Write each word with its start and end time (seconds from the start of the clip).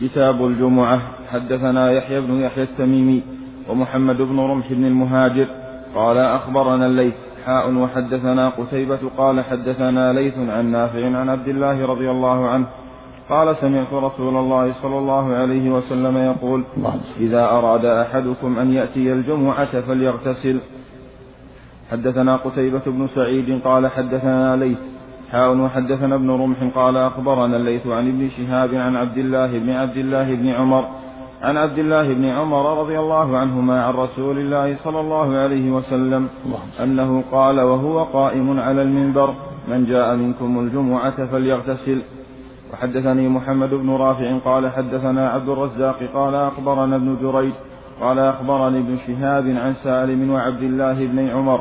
كتاب 0.00 0.46
الجمعة. 0.46 1.00
حدثنا 1.32 1.92
يحيى 1.92 2.20
بن 2.20 2.40
يحيى 2.40 2.64
التميمي 2.64 3.22
ومحمد 3.68 4.16
بن 4.16 4.40
رمح 4.40 4.72
بن 4.72 4.84
المهاجر. 4.84 5.46
قال 5.94 6.18
أخبرنا 6.18 6.86
الليث 6.86 7.14
حاء 7.46 7.74
وحدثنا 7.74 8.48
قتيبة 8.48 8.98
قال 9.16 9.40
حدثنا 9.40 10.12
ليث 10.12 10.38
عن 10.38 10.72
نافع 10.72 11.06
عن 11.06 11.28
عبد 11.28 11.48
الله 11.48 11.86
رضي 11.86 12.10
الله 12.10 12.48
عنه. 12.48 12.66
قال 13.28 13.56
سمعت 13.56 13.92
رسول 13.92 14.36
الله 14.36 14.72
صلى 14.72 14.98
الله 14.98 15.34
عليه 15.34 15.70
وسلم 15.70 16.16
يقول 16.16 16.64
إذا 17.20 17.44
أراد 17.44 17.84
أحدكم 17.84 18.58
أن 18.58 18.72
يأتي 18.72 19.12
الجمعة 19.12 19.80
فليغتسل. 19.80 20.60
حدثنا 21.90 22.36
قتيبة 22.36 22.82
بن 22.86 23.06
سعيد 23.06 23.60
قال 23.64 23.88
حدثنا 23.88 24.56
ليث 24.56 24.78
حاء 25.32 25.56
وحدثنا 25.56 26.14
ابن 26.14 26.30
رمح 26.30 26.56
قال 26.74 26.96
أخبرنا 26.96 27.56
الليث 27.56 27.86
عن 27.86 28.08
ابن 28.08 28.28
شهاب 28.28 28.74
عن 28.74 28.96
عبد 28.96 29.18
الله 29.18 29.58
بن 29.58 29.70
عبد 29.70 29.96
الله 29.96 30.34
بن 30.34 30.48
عمر 30.48 30.84
عن 31.42 31.56
عبد 31.56 31.78
الله 31.78 32.14
بن 32.14 32.24
عمر 32.24 32.80
رضي 32.80 32.98
الله 32.98 33.38
عنهما 33.38 33.84
عن 33.84 33.94
رسول 33.94 34.38
الله 34.38 34.76
صلى 34.76 35.00
الله 35.00 35.36
عليه 35.36 35.70
وسلم 35.70 36.28
أنه 36.82 37.24
قال 37.32 37.60
وهو 37.60 38.04
قائم 38.04 38.60
على 38.60 38.82
المنبر 38.82 39.34
من 39.68 39.86
جاء 39.86 40.16
منكم 40.16 40.58
الجمعة 40.58 41.26
فليغتسل. 41.26 42.02
وحدثني 42.72 43.28
محمد 43.28 43.70
بن 43.70 43.90
رافع 43.90 44.38
قال 44.38 44.70
حدثنا 44.70 45.30
عبد 45.30 45.48
الرزاق 45.48 45.98
قال 46.14 46.34
أخبرنا 46.34 46.96
ابن 46.96 47.16
جريج 47.22 47.52
قال 48.00 48.18
أخبرني 48.18 48.78
ابن 48.78 48.96
شهاب 49.06 49.46
عن 49.46 49.72
سالم 49.72 50.30
وعبد 50.30 50.62
الله 50.62 51.06
بن 51.06 51.28
عمر 51.28 51.60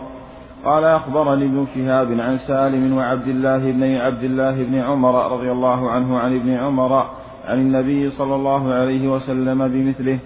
قال 0.65 0.83
أخبرني 0.83 1.45
ابن 1.45 1.65
شهاب 1.75 2.19
عن 2.19 2.37
سالم 2.37 2.97
وعبد 2.97 3.27
الله 3.27 3.71
بن 3.71 3.95
عبد 3.95 4.23
الله 4.23 4.63
بن 4.63 4.75
عمر 4.75 5.31
رضي 5.31 5.51
الله 5.51 5.91
عنه 5.91 6.19
عن 6.19 6.35
ابن 6.35 6.49
عمر 6.53 7.05
عن 7.47 7.57
النبي 7.59 8.09
صلى 8.09 8.35
الله 8.35 8.73
عليه 8.73 9.07
وسلم 9.07 9.67
بمثله. 9.67 10.19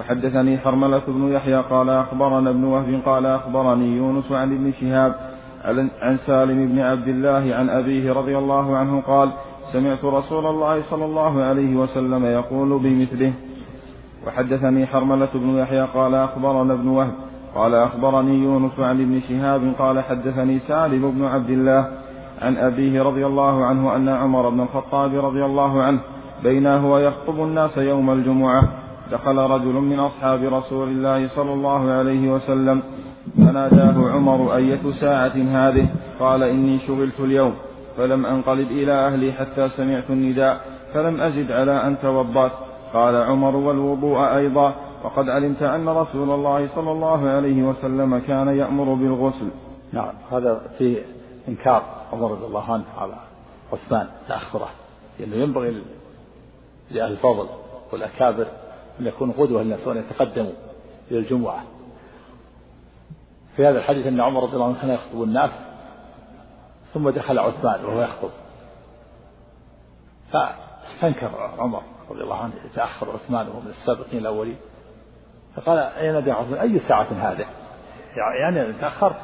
وحدثني 0.00 0.58
حرملة 0.58 1.02
بن 1.08 1.32
يحيى 1.32 1.56
قال 1.56 1.90
أخبرنا 1.90 2.50
ابن 2.50 2.64
وهب 2.64 3.00
قال 3.04 3.26
أخبرني 3.26 3.96
يونس 3.96 4.32
عن 4.32 4.52
ابن 4.52 4.72
شهاب 4.72 5.14
عن 6.02 6.16
سالم 6.16 6.68
بن 6.72 6.78
عبد 6.80 7.08
الله 7.08 7.54
عن 7.54 7.70
أبيه 7.70 8.12
رضي 8.12 8.38
الله 8.38 8.76
عنه 8.76 9.00
قال 9.00 9.32
سمعت 9.72 10.04
رسول 10.04 10.46
الله 10.46 10.82
صلى 10.90 11.04
الله 11.04 11.42
عليه 11.42 11.76
وسلم 11.76 12.26
يقول 12.26 12.78
بمثله. 12.78 13.32
وحدثني 14.26 14.86
حرملة 14.86 15.28
بن 15.34 15.58
يحيى 15.58 15.82
قال 15.94 16.14
أخبرنا 16.14 16.74
ابن 16.74 16.88
وهب 16.88 17.25
قال 17.56 17.74
أخبرني 17.74 18.44
يونس 18.44 18.80
عن 18.80 19.00
ابن 19.00 19.20
شهاب 19.20 19.72
قال 19.78 20.00
حدثني 20.00 20.58
سالم 20.58 21.10
بن 21.10 21.24
عبد 21.24 21.50
الله 21.50 21.88
عن 22.42 22.56
أبيه 22.56 23.02
رضي 23.02 23.26
الله 23.26 23.64
عنه 23.64 23.96
أن 23.96 24.08
عمر 24.08 24.48
بن 24.48 24.60
الخطاب 24.60 25.14
رضي 25.14 25.44
الله 25.44 25.82
عنه 25.82 26.00
بينا 26.42 26.76
هو 26.76 26.98
يخطب 26.98 27.40
الناس 27.40 27.78
يوم 27.78 28.10
الجمعة. 28.10 28.62
دخل 29.12 29.36
رجل 29.36 29.72
من 29.72 29.98
أصحاب 29.98 30.42
رسول 30.42 30.88
الله 30.88 31.28
صلى 31.28 31.52
الله 31.52 31.90
عليه 31.90 32.32
وسلم. 32.32 32.82
فناداه 33.36 34.10
عمر 34.10 34.56
أية 34.56 34.90
ساعة 35.00 35.36
هذه؟ 35.36 35.88
قال 36.20 36.42
إني 36.42 36.78
شغلت 36.78 37.20
اليوم 37.20 37.54
فلم 37.96 38.26
أنقلب 38.26 38.70
إلى 38.70 38.92
أهلي 38.92 39.32
حتى 39.32 39.68
سمعت 39.68 40.10
النداء 40.10 40.60
فلم 40.94 41.20
أزد 41.20 41.52
على 41.52 41.86
أن 41.86 41.98
توضأت. 41.98 42.52
قال 42.94 43.16
عمر 43.16 43.56
والوضوء 43.56 44.36
أيضا 44.36 44.74
وقد 45.06 45.28
علمت 45.28 45.62
أن 45.62 45.88
رسول 45.88 46.30
الله 46.30 46.68
صلى 46.74 46.92
الله 46.92 47.28
عليه 47.28 47.62
وسلم 47.62 48.18
كان 48.18 48.48
يأمر 48.48 48.94
بالغسل. 48.94 49.50
نعم 49.92 50.14
هذا 50.32 50.60
في 50.78 51.04
إنكار 51.48 51.82
عمر 52.12 52.30
رضي 52.30 52.46
الله 52.46 52.72
عنه 52.72 52.84
على 52.96 53.14
عثمان 53.72 54.08
تأخره 54.28 54.68
لأنه 55.18 55.36
ينبغي 55.36 55.82
لأهل 56.90 57.12
الفضل 57.12 57.48
والأكابر 57.92 58.46
أن 59.00 59.06
يكونوا 59.06 59.34
قدوة 59.38 59.62
للناس 59.62 59.86
وأن 59.86 59.96
يتقدموا 59.96 60.52
إلى 61.10 61.18
الجمعة. 61.18 61.62
في 63.56 63.66
هذا 63.66 63.78
الحديث 63.78 64.06
أن 64.06 64.20
عمر 64.20 64.42
رضي 64.42 64.54
الله 64.54 64.66
عنه 64.66 64.80
كان 64.80 64.90
يخطب 64.90 65.22
الناس 65.22 65.50
ثم 66.94 67.10
دخل 67.10 67.38
عثمان 67.38 67.84
وهو 67.84 68.02
يخطب. 68.02 68.30
فاستنكر 70.32 71.30
عمر 71.58 71.82
رضي 72.10 72.20
الله 72.20 72.36
عنه 72.36 72.52
يتأخر 72.72 73.10
عثمان 73.10 73.48
وهو 73.48 73.60
من 73.60 73.70
السابقين 73.70 74.20
الأولين. 74.20 74.56
فقال 75.56 75.78
يا 75.78 76.12
نبي 76.12 76.30
عثمان 76.30 76.60
أي 76.60 76.78
ساعة 76.78 77.06
هذه؟ 77.12 77.46
يعني 78.40 78.72
تأخرت 78.72 79.16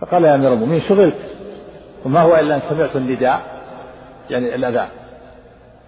فقال 0.00 0.24
يا 0.24 0.34
أمير 0.34 0.52
المؤمنين 0.52 0.80
شغلت 0.80 1.38
وما 2.04 2.20
هو 2.20 2.36
إلا 2.36 2.54
أن 2.56 2.60
سمعت 2.60 2.96
النداء 2.96 3.62
يعني 4.30 4.54
الأذان. 4.54 4.88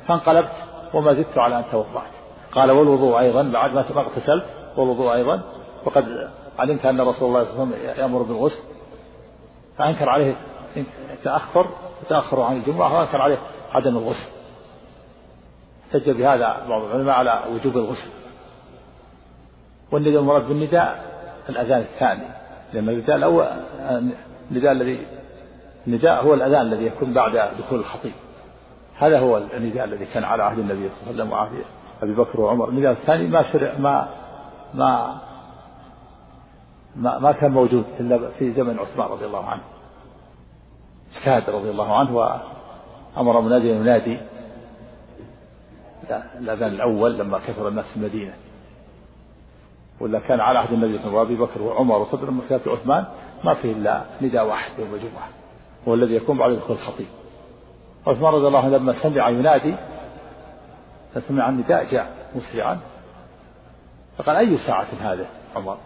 فانقلبت 0.09 0.53
وما 0.95 1.15
زدت 1.15 1.39
على 1.39 1.59
أن 1.59 1.65
توضأت. 1.73 2.11
قال 2.53 2.71
والوضوء 2.71 3.19
أيضا 3.19 3.43
بعد 3.43 3.73
ما 3.73 3.81
اغتسلت 3.81 4.45
والوضوء 4.77 5.15
أيضا. 5.15 5.43
وقد 5.87 6.29
علمت 6.59 6.87
أن 6.87 7.01
رسول 7.01 7.29
الله 7.29 7.45
صلى 7.45 7.53
الله 7.53 7.77
عليه 7.77 7.85
وسلم 7.85 8.01
يأمر 8.01 8.23
بالغسل. 8.23 8.63
فأنكر 9.79 10.09
عليه 10.09 10.35
تأخر 11.25 11.67
تأخر 12.09 12.41
عن 12.41 12.57
الجمعة 12.57 12.99
وأنكر 12.99 13.23
عليه 13.23 13.39
عدم 13.73 13.97
الغسل. 13.97 14.31
احتج 15.87 16.11
بهذا 16.11 16.67
بعض 16.69 16.83
العلماء 16.83 17.15
على 17.15 17.43
وجوب 17.55 17.77
الغسل. 17.77 18.11
والنداء 19.93 20.21
المراد 20.21 20.49
بالنداء 20.49 21.05
الأذان 21.49 21.81
الثاني 21.81 22.27
لأن 22.73 22.89
النداء 22.89 23.17
الأول 23.17 23.47
النداء 24.51 24.73
الذي 24.73 25.07
النداء 25.87 26.25
هو 26.25 26.35
الأذان 26.35 26.61
الذي 26.61 26.87
يكون 26.87 27.13
بعد 27.13 27.33
دخول 27.59 27.79
الخطيب. 27.79 28.13
هذا 28.99 29.19
هو 29.19 29.39
النداء 29.39 29.85
الذي 29.85 30.07
كان 30.07 30.25
على 30.25 30.43
عهد 30.43 30.59
النبي 30.59 30.89
صلى 30.89 30.97
الله 31.01 31.07
عليه 31.07 31.15
وسلم 31.15 31.33
وعهد 31.33 31.65
أبي 32.03 32.15
بكر 32.15 32.41
وعمر. 32.41 32.69
النداء 32.69 32.93
الثاني 32.93 33.27
ما 33.27 33.53
شرع 33.53 33.79
ما 33.79 34.09
ما 34.75 35.21
ما, 36.97 37.19
ما 37.19 37.33
كان 37.33 37.51
موجود 37.51 37.85
إلا 38.01 38.31
في 38.39 38.51
زمن 38.51 38.79
عثمان 38.79 39.09
رضي 39.09 39.27
الله 39.27 39.45
عنه. 39.45 39.63
اجتهد 41.17 41.55
رضي 41.55 41.71
الله 41.71 41.99
عنه 41.99 42.17
وأمر 42.17 43.41
مناديا 43.41 43.75
ينادي. 43.75 44.19
الأذان 46.39 46.73
الأول 46.73 47.19
لما 47.19 47.39
كثر 47.39 47.69
الناس 47.69 47.85
في 47.85 47.97
المدينة. 47.97 48.33
ولا 50.01 50.19
كان 50.19 50.41
على 50.41 50.59
عهد 50.59 50.73
النبي 50.73 50.99
صلى 50.99 51.07
الله 51.07 51.21
عليه 51.21 51.35
وسلم 51.35 51.41
وأبي 51.41 51.53
بكر 51.53 51.63
وعمر 51.63 51.99
وصدر 51.99 52.31
من 52.31 52.43
خلافة 52.49 52.71
عثمان 52.71 53.05
ما 53.45 53.55
فيه 53.55 53.73
إلا 53.73 54.03
نداء 54.23 54.47
واحد 54.47 54.79
يوم 54.79 54.95
الجمعة 54.95 55.29
هو 55.89 55.95
الذي 55.95 56.15
يكون 56.15 56.39
بعد 56.39 56.53
دخول 56.53 56.77
الخطيب. 56.77 57.07
عثمان 58.07 58.35
رضي 58.35 58.47
الله 58.47 58.59
عنه 58.59 58.77
لما 58.77 58.93
سمع 59.03 59.29
ينادي 59.29 59.75
فسمع 61.15 61.49
النداء 61.49 61.91
جاء 61.93 62.31
مسرعا 62.35 62.81
فقال 64.19 64.37
أي 64.37 64.59
ساعة 64.59 64.87
هذه 65.01 65.27
عمر؟ 65.57 65.77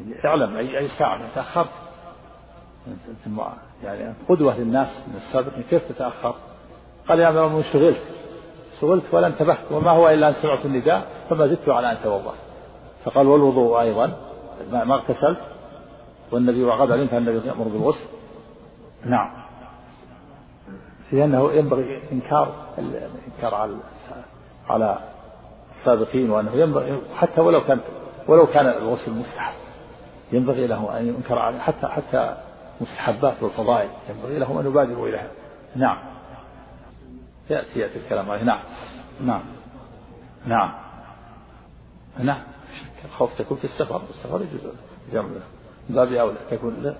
يعني 0.00 0.24
اعلم 0.24 0.56
اي 0.56 0.78
أي 0.78 0.88
ساعة 0.88 1.34
تاخرت 1.34 1.68
ثم 3.24 3.40
يعني 3.84 4.14
قدوة 4.28 4.58
للناس 4.58 5.08
من 5.08 5.16
السابقين 5.16 5.62
كيف 5.70 5.88
تتأخر؟ 5.88 6.34
قال 7.08 7.18
يا 7.18 7.28
المؤمنين 7.28 7.72
شغلت. 7.72 8.02
شغلت 8.80 9.04
ولا 9.12 9.26
انتبهت 9.26 9.72
وما 9.72 9.90
هو 9.90 10.08
إلا 10.08 10.28
أن 10.28 10.32
سمعت 10.32 10.64
النداء 10.64 11.06
فما 11.30 11.46
زدت 11.46 11.68
على 11.68 11.92
أن 11.92 11.96
توضأت. 12.02 12.34
فقال 13.04 13.26
والوضوء 13.26 13.80
أيضا. 13.80 14.16
ما 14.72 14.94
اغتسلت. 14.94 15.40
والنبي 16.32 16.70
علمت 16.70 17.12
أن 17.12 17.28
النبي 17.28 17.48
يأمر 17.48 17.64
بالغسل. 17.64 18.08
نعم. 19.04 19.30
في 21.10 21.24
أنه 21.24 21.52
ينبغي 21.52 22.02
إنكار 22.12 22.54
الإنكار 22.78 23.54
على 23.54 23.76
على 24.68 24.98
السابقين 25.70 26.30
وأنه 26.30 26.52
ينبغي 26.52 27.00
حتى 27.16 27.40
ولو 27.40 27.64
كان 27.64 27.80
ولو 28.28 28.46
كان 28.46 28.66
الغسل 28.66 29.12
مستحب. 29.12 29.54
ينبغي 30.32 30.66
له 30.66 30.98
أن 30.98 31.08
ينكر 31.08 31.38
عليه. 31.38 31.58
حتى 31.58 31.86
حتى 31.86 32.36
مستحبات 32.80 33.42
والفضائل 33.42 33.88
ينبغي 34.10 34.38
لهم 34.38 34.58
أن 34.58 34.66
يبادروا 34.66 35.08
إليها. 35.08 35.30
نعم. 35.76 35.98
يأتي 37.50 37.80
يأتي 37.80 37.98
الكلام 37.98 38.30
عليه. 38.30 38.42
نعم. 38.42 38.60
نعم. 39.20 39.42
نعم. 40.46 40.74
نعم. 42.18 42.53
الخوف 43.04 43.38
تكون 43.38 43.56
في 43.58 43.64
السفر 43.64 44.02
السفر 44.10 44.42
يجوز 44.42 44.74
جمع 45.12 45.22
من 45.88 45.94
باب 45.96 46.12
أولى 46.12 46.36
تكون 46.50 46.94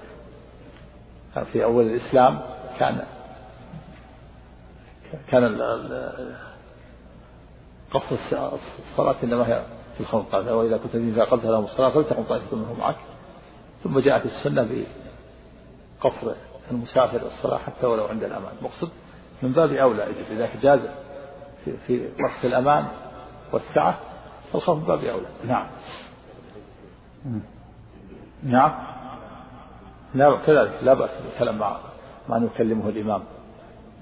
في 1.52 1.64
أول 1.64 1.84
الإسلام 1.86 2.40
كان 2.78 3.04
كان 5.28 5.60
قصر 7.90 8.16
الصلاة 8.78 9.14
إنما 9.24 9.48
هي 9.48 9.62
في 9.94 10.00
الخوف 10.00 10.32
قال 10.32 10.50
وإذا 10.50 10.76
كنت 10.76 10.94
إذا 10.94 11.24
قبلت 11.24 11.44
لهم 11.44 11.64
الصلاة 11.64 11.90
فلتقم 11.90 12.22
طائفة 12.22 12.56
منهم 12.56 12.78
معك. 12.78 12.96
ثم 13.84 13.98
جاءت 14.00 14.26
السنة 14.26 14.68
بقصر 16.00 16.32
المسافر 16.70 17.26
الصلاة 17.26 17.58
حتى 17.58 17.86
ولو 17.86 18.04
عند 18.04 18.22
الأمان. 18.22 18.52
مقصد 18.62 18.88
من 19.42 19.52
باب 19.52 19.72
أولى 19.72 20.06
إذا 20.30 20.50
جاز 20.62 20.80
في 21.86 22.08
وقت 22.22 22.44
الأمان 22.44 22.88
والسعة 23.52 23.98
فالخوف 24.54 24.88
باب 24.88 25.04
أولى. 25.04 25.26
نعم. 25.48 25.66
نعم. 28.42 28.72
لا 30.14 30.38
كذلك 30.46 30.72
لا 30.82 30.94
بأس 30.94 31.10
بالكلام 31.22 31.58
مع 31.58 31.76
ما 32.28 32.36
أن 32.36 32.44
يكلمه 32.44 32.88
الإمام. 32.88 33.22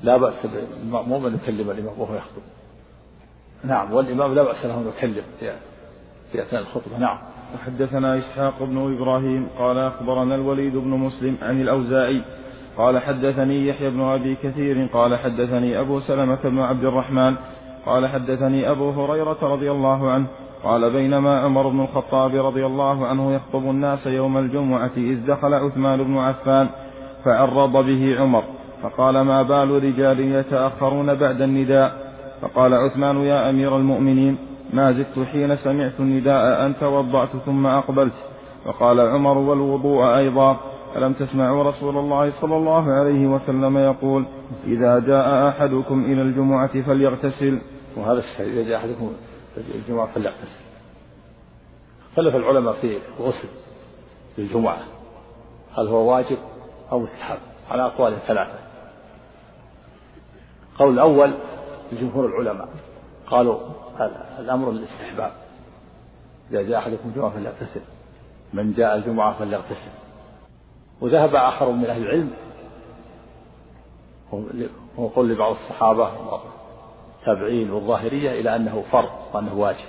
لا 0.03 0.17
بأس 0.17 0.47
بالمأموم 0.47 1.27
أن 1.27 1.35
يكلم 1.35 1.71
الإمام 1.71 2.01
وهو 2.01 2.15
يخطب. 2.15 2.43
نعم 3.65 3.93
والإمام 3.93 4.35
لا 4.35 4.43
بأس 4.43 4.67
له 4.67 4.75
أن 4.75 4.89
يكلم 4.97 5.25
في, 5.41 5.53
في 6.33 6.43
أثناء 6.43 6.63
الخطبة. 6.63 6.99
نعم. 6.99 7.19
وحدثنا 7.55 8.19
إسحاق 8.19 8.63
بن 8.63 8.97
إبراهيم 8.97 9.49
قال 9.59 9.79
أخبرنا 9.79 10.35
الوليد 10.35 10.77
بن 10.77 10.91
مسلم 10.91 11.37
عن 11.43 11.61
الأوزاعي. 11.61 12.23
قال 12.77 12.99
حدثني 12.99 13.69
يحيى 13.69 13.91
بن 13.91 14.01
أبي 14.01 14.37
كثير. 14.37 14.87
قال 14.87 15.19
حدثني 15.19 15.81
أبو 15.81 16.01
سلمة 16.01 16.43
بن 16.45 16.59
عبد 16.59 16.85
الرحمن. 16.85 17.37
قال 17.87 18.09
حدثني 18.09 18.71
أبو 18.71 18.91
هريرة 18.91 19.39
رضي 19.43 19.71
الله 19.71 20.11
عنه 20.11 20.27
قال 20.65 20.93
بينما 20.93 21.41
عمر 21.41 21.69
بن 21.69 21.81
الخطاب 21.81 22.35
رضي 22.35 22.67
الله 22.67 23.07
عنه 23.07 23.35
يخطب 23.35 23.71
الناس 23.71 24.07
يوم 24.07 24.39
الجمعة 24.39 24.93
إذ 24.97 25.27
دخل 25.27 25.55
عثمان 25.55 26.05
بن 26.05 26.19
عفان 26.19 26.69
فعرض 27.25 27.73
به 27.73 28.17
عمر 28.21 28.43
فقال 28.83 29.21
ما 29.21 29.43
بال 29.43 29.71
رجال 29.71 30.21
يتأخرون 30.21 31.15
بعد 31.15 31.41
النداء؟ 31.41 31.93
فقال 32.43 32.75
عثمان 32.75 33.17
يا 33.17 33.51
أمير 33.51 33.77
المؤمنين 33.77 34.39
ما 34.73 34.93
زدت 34.93 35.19
حين 35.19 35.57
سمعت 35.57 36.01
النداء 36.01 36.67
أن 36.67 36.77
توضأت 36.77 37.37
ثم 37.47 37.67
أقبلت. 37.67 38.15
فقال 38.65 39.01
عمر 39.01 39.39
والوضوء 39.39 40.17
أيضا 40.17 40.57
ألم 40.97 41.13
تسمعوا 41.13 41.63
رسول 41.63 41.97
الله 41.97 42.31
صلى 42.41 42.57
الله 42.57 42.93
عليه 42.93 43.27
وسلم 43.27 43.79
يقول 43.79 44.27
إذا 44.67 44.99
جاء 44.99 45.49
أحدكم 45.49 46.05
إلى 46.05 46.23
الجمعة 46.23 46.83
فليغتسل. 46.83 47.61
وهذا 47.97 48.19
الشيء 48.19 48.47
إذا 48.47 48.63
جاء 48.63 48.79
أحدكم 48.79 49.17
الجمعة 49.57 50.07
فليغتسل 50.07 50.63
اختلف 52.11 52.35
العلماء 52.35 52.75
في 52.75 53.01
الغسل 53.19 53.49
للجمعة 54.39 54.83
هل 55.79 55.89
هو 55.89 56.13
واجب 56.13 56.39
أو 56.93 56.99
مستحب؟ 56.99 57.39
على 57.71 57.87
أقوال 57.87 58.19
ثلاثة. 58.27 58.59
قول 60.79 60.95
الأول 60.95 61.35
لجمهور 61.93 62.27
العلماء 62.27 62.69
قالوا 63.27 63.61
الأمر 64.39 64.71
للاستحباب. 64.71 65.33
إذا 66.51 66.63
جاء 66.63 66.79
أحدكم 66.79 67.09
الجمعة 67.09 67.31
فليغتسل 67.31 67.83
من 68.53 68.73
جاء 68.73 68.97
الجمعة 68.97 69.39
فليغتسل 69.39 69.91
وذهب 71.01 71.35
آخر 71.35 71.71
من 71.71 71.87
أهل 71.87 72.03
العلم. 72.03 72.31
هو 74.99 75.09
قول 75.09 75.29
لبعض 75.29 75.51
الصحابة 75.51 76.11
التابعين 77.23 77.71
والظاهرية 77.71 78.41
إلى 78.41 78.57
أنه 78.57 78.85
فرض 78.93 79.11
وأنه 79.33 79.55
واجب. 79.55 79.89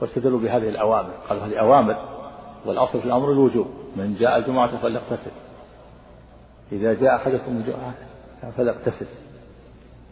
واستدلوا 0.00 0.40
بهذه 0.40 0.68
الأوامر. 0.68 1.10
قالوا 1.28 1.46
هذه 1.46 1.60
أوامر 1.60 1.96
والأصل 2.66 3.00
في 3.00 3.06
الأمر 3.06 3.32
الوجوب. 3.32 3.66
من 3.96 4.16
جاء 4.20 4.38
الجمعة 4.38 4.76
فليغتسل 4.76 5.30
إذا 6.72 6.94
جاء 6.94 7.16
أحدكم 7.16 7.56
الجمعة 7.56 7.94
فليغتسل 8.56 9.06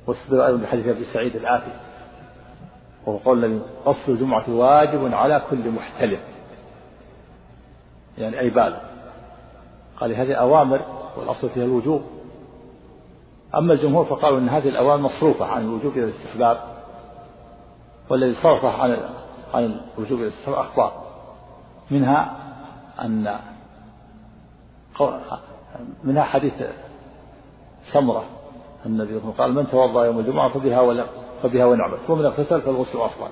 واستدلوا 0.06 0.46
أيضا 0.46 0.62
بحديث 0.62 0.88
أبي 0.88 1.04
سعيد 1.04 1.36
الآتي. 1.36 1.72
وهو 3.06 3.16
قول 3.16 3.62
غسل 3.86 4.12
الجمعة 4.12 4.50
واجب 4.50 5.14
على 5.14 5.42
كل 5.50 5.70
محتلم 5.70 6.20
يعني 8.18 8.40
أي 8.40 8.50
بالغ. 8.50 8.78
قال 9.96 10.14
هذه 10.14 10.34
أوامر 10.34 10.80
والأصل 11.16 11.50
فيها 11.50 11.64
الوجوب. 11.64 12.02
أما 13.54 13.72
الجمهور 13.72 14.04
فقالوا 14.04 14.38
أن 14.38 14.48
هذه 14.48 14.68
الأوامر 14.68 15.02
مصروفة 15.02 15.44
عن 15.44 15.62
الوجوب 15.62 15.92
إلى 15.92 16.04
الاستحباب 16.04 16.58
والذي 18.10 18.34
صرفه 18.34 18.68
عن 18.68 18.98
عن 19.54 19.80
الوجوب 19.98 20.18
إلى 20.18 20.26
الاستحباب 20.26 20.58
أخبار. 20.58 21.02
منها 21.90 22.36
أن 23.00 23.38
منها 26.04 26.22
حديث 26.22 26.62
سمرة 27.92 28.24
النبي 28.86 29.18
قال 29.38 29.54
من 29.54 29.70
توضأ 29.70 30.04
يوم 30.04 30.18
الجمعة 30.18 30.48
فبها 30.48 30.80
ولا 30.80 31.06
فبها 31.42 31.64
ونعمت 31.64 32.10
ومن 32.10 32.24
اغتسل 32.24 32.62
فالغسل 32.62 32.98
أفضل. 32.98 33.30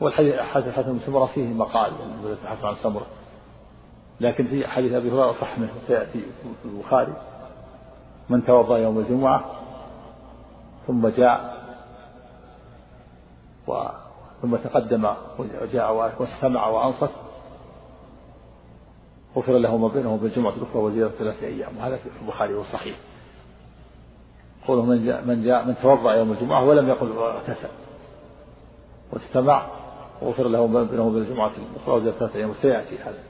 والحديث 0.00 0.34
حديث 0.34 0.74
حسن 0.74 0.98
سمرة 0.98 1.26
فيه 1.26 1.46
مقال 1.46 1.92
حسن 2.46 2.66
عن 2.66 2.74
سمرة. 2.74 3.06
لكن 4.20 4.46
في 4.46 4.66
حديث 4.66 4.92
أبي 4.92 5.10
هريرة 5.10 5.32
صح 5.32 5.58
منه 5.58 5.72
سيأتي 5.86 6.20
في 6.62 6.68
البخاري. 6.68 7.12
من 8.30 8.44
توضأ 8.44 8.78
يوم 8.78 8.98
الجمعة 8.98 9.44
ثم 10.86 11.08
جاء 11.08 11.58
و 13.66 13.88
ثم 14.42 14.56
تقدم 14.56 15.14
وجاء 15.38 15.94
واستمع 16.20 16.66
وأنصت. 16.66 17.10
غفر 19.36 19.58
له 19.58 19.76
ما 19.76 19.88
بينه 19.88 20.14
وبين 20.14 20.30
الجمعة 20.30 20.52
الأخرى 20.52 20.82
وزيادة 20.82 21.10
ثلاثة 21.10 21.46
أيام. 21.46 21.76
وهذا 21.78 21.96
في 21.96 22.08
البخاري 22.22 22.54
والصحيح 22.54 22.96
قوله 24.66 24.84
من 24.84 25.06
جاء 25.06 25.24
من 25.24 25.44
جاء 25.44 25.64
من 25.64 25.74
توضأ 25.82 26.12
يوم 26.12 26.32
الجمعة 26.32 26.64
ولم 26.64 26.88
يقل 26.88 27.12
اغتسل. 27.12 27.68
واستمع 29.12 29.66
وغفر 30.22 30.48
له 30.48 30.66
ما 30.66 30.82
بينه 30.82 31.06
وبين 31.06 31.22
الجمعة 31.22 31.52
الأخرى 31.72 31.94
وزيادة 31.94 32.18
ثلاثة 32.18 32.36
أيام. 32.36 32.50
وسيأتي 32.50 32.98
هذا. 32.98 33.22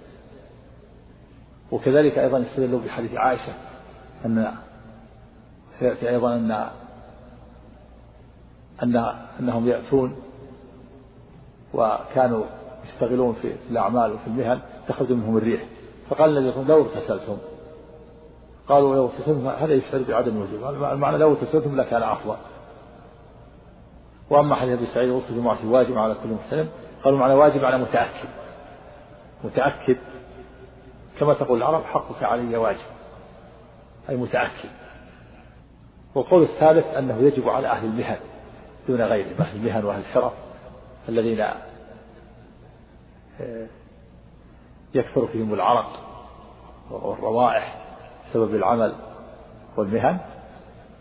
وكذلك 1.73 2.19
أيضا 2.19 2.43
استدلوا 2.43 2.81
بحديث 2.81 3.15
عائشة 3.15 3.55
أن 4.25 4.55
سيأتي 5.79 6.09
أيضا 6.09 6.35
أن 6.35 6.71
أن 8.83 9.15
أنهم 9.41 9.69
يأتون 9.69 10.17
وكانوا 11.75 12.45
يشتغلون 12.85 13.35
في 13.35 13.53
الأعمال 13.71 14.13
وفي 14.13 14.27
المهن 14.27 14.61
تخرج 14.89 15.13
منهم 15.13 15.37
الريح. 15.37 15.65
فقال 16.11 16.31
النبي 16.39 16.53
صلى 16.53 16.63
الله 16.63 16.75
عليه 16.75 16.85
وسلم 16.85 16.95
لو 16.95 17.01
اغتسلتم. 17.01 17.39
قالوا 18.69 18.95
لو 18.95 19.07
اغتسلتم 19.07 19.49
هذا 19.49 19.73
يشعر 19.73 20.03
بعدم 20.09 20.37
الوجوب 20.37 20.85
المعنى 20.85 21.19
لو 21.19 21.33
اغتسلتم 21.33 21.77
لكان 21.81 22.03
أفضل. 22.03 22.37
وأما 24.31 24.55
حديث 24.55 24.79
أبي 24.79 24.87
سعيد 24.87 25.11
غسل 25.11 25.31
الجمعة 25.31 25.71
واجب 25.71 25.99
على 25.99 26.15
كل 26.23 26.29
محتلم 26.29 26.69
قالوا 27.05 27.19
معنى 27.19 27.35
واجب 27.35 27.65
على 27.65 27.79
متأكد. 27.79 28.29
متأكد 29.45 29.97
كما 31.19 31.35
تقول 31.35 31.59
العرب 31.59 31.83
حقك 31.83 32.23
علي 32.23 32.57
واجب. 32.57 32.79
أي 34.09 34.17
متأكد. 34.17 34.71
والقول 36.15 36.43
الثالث 36.43 36.87
أنه 36.87 37.19
يجب 37.19 37.49
على 37.49 37.69
أهل 37.69 37.85
المهن 37.85 38.19
دون 38.89 39.03
غيرهم 39.03 39.35
أهل 39.41 39.57
المهن 39.57 39.85
وأهل 39.85 40.01
الحرف 40.01 40.33
الذين 41.09 41.41
آه، 43.41 43.67
يكثر 44.95 45.27
فيهم 45.27 45.55
العرق 45.55 46.09
والروائح 46.91 47.79
بسبب 48.25 48.55
العمل 48.55 48.95
والمهن 49.77 50.19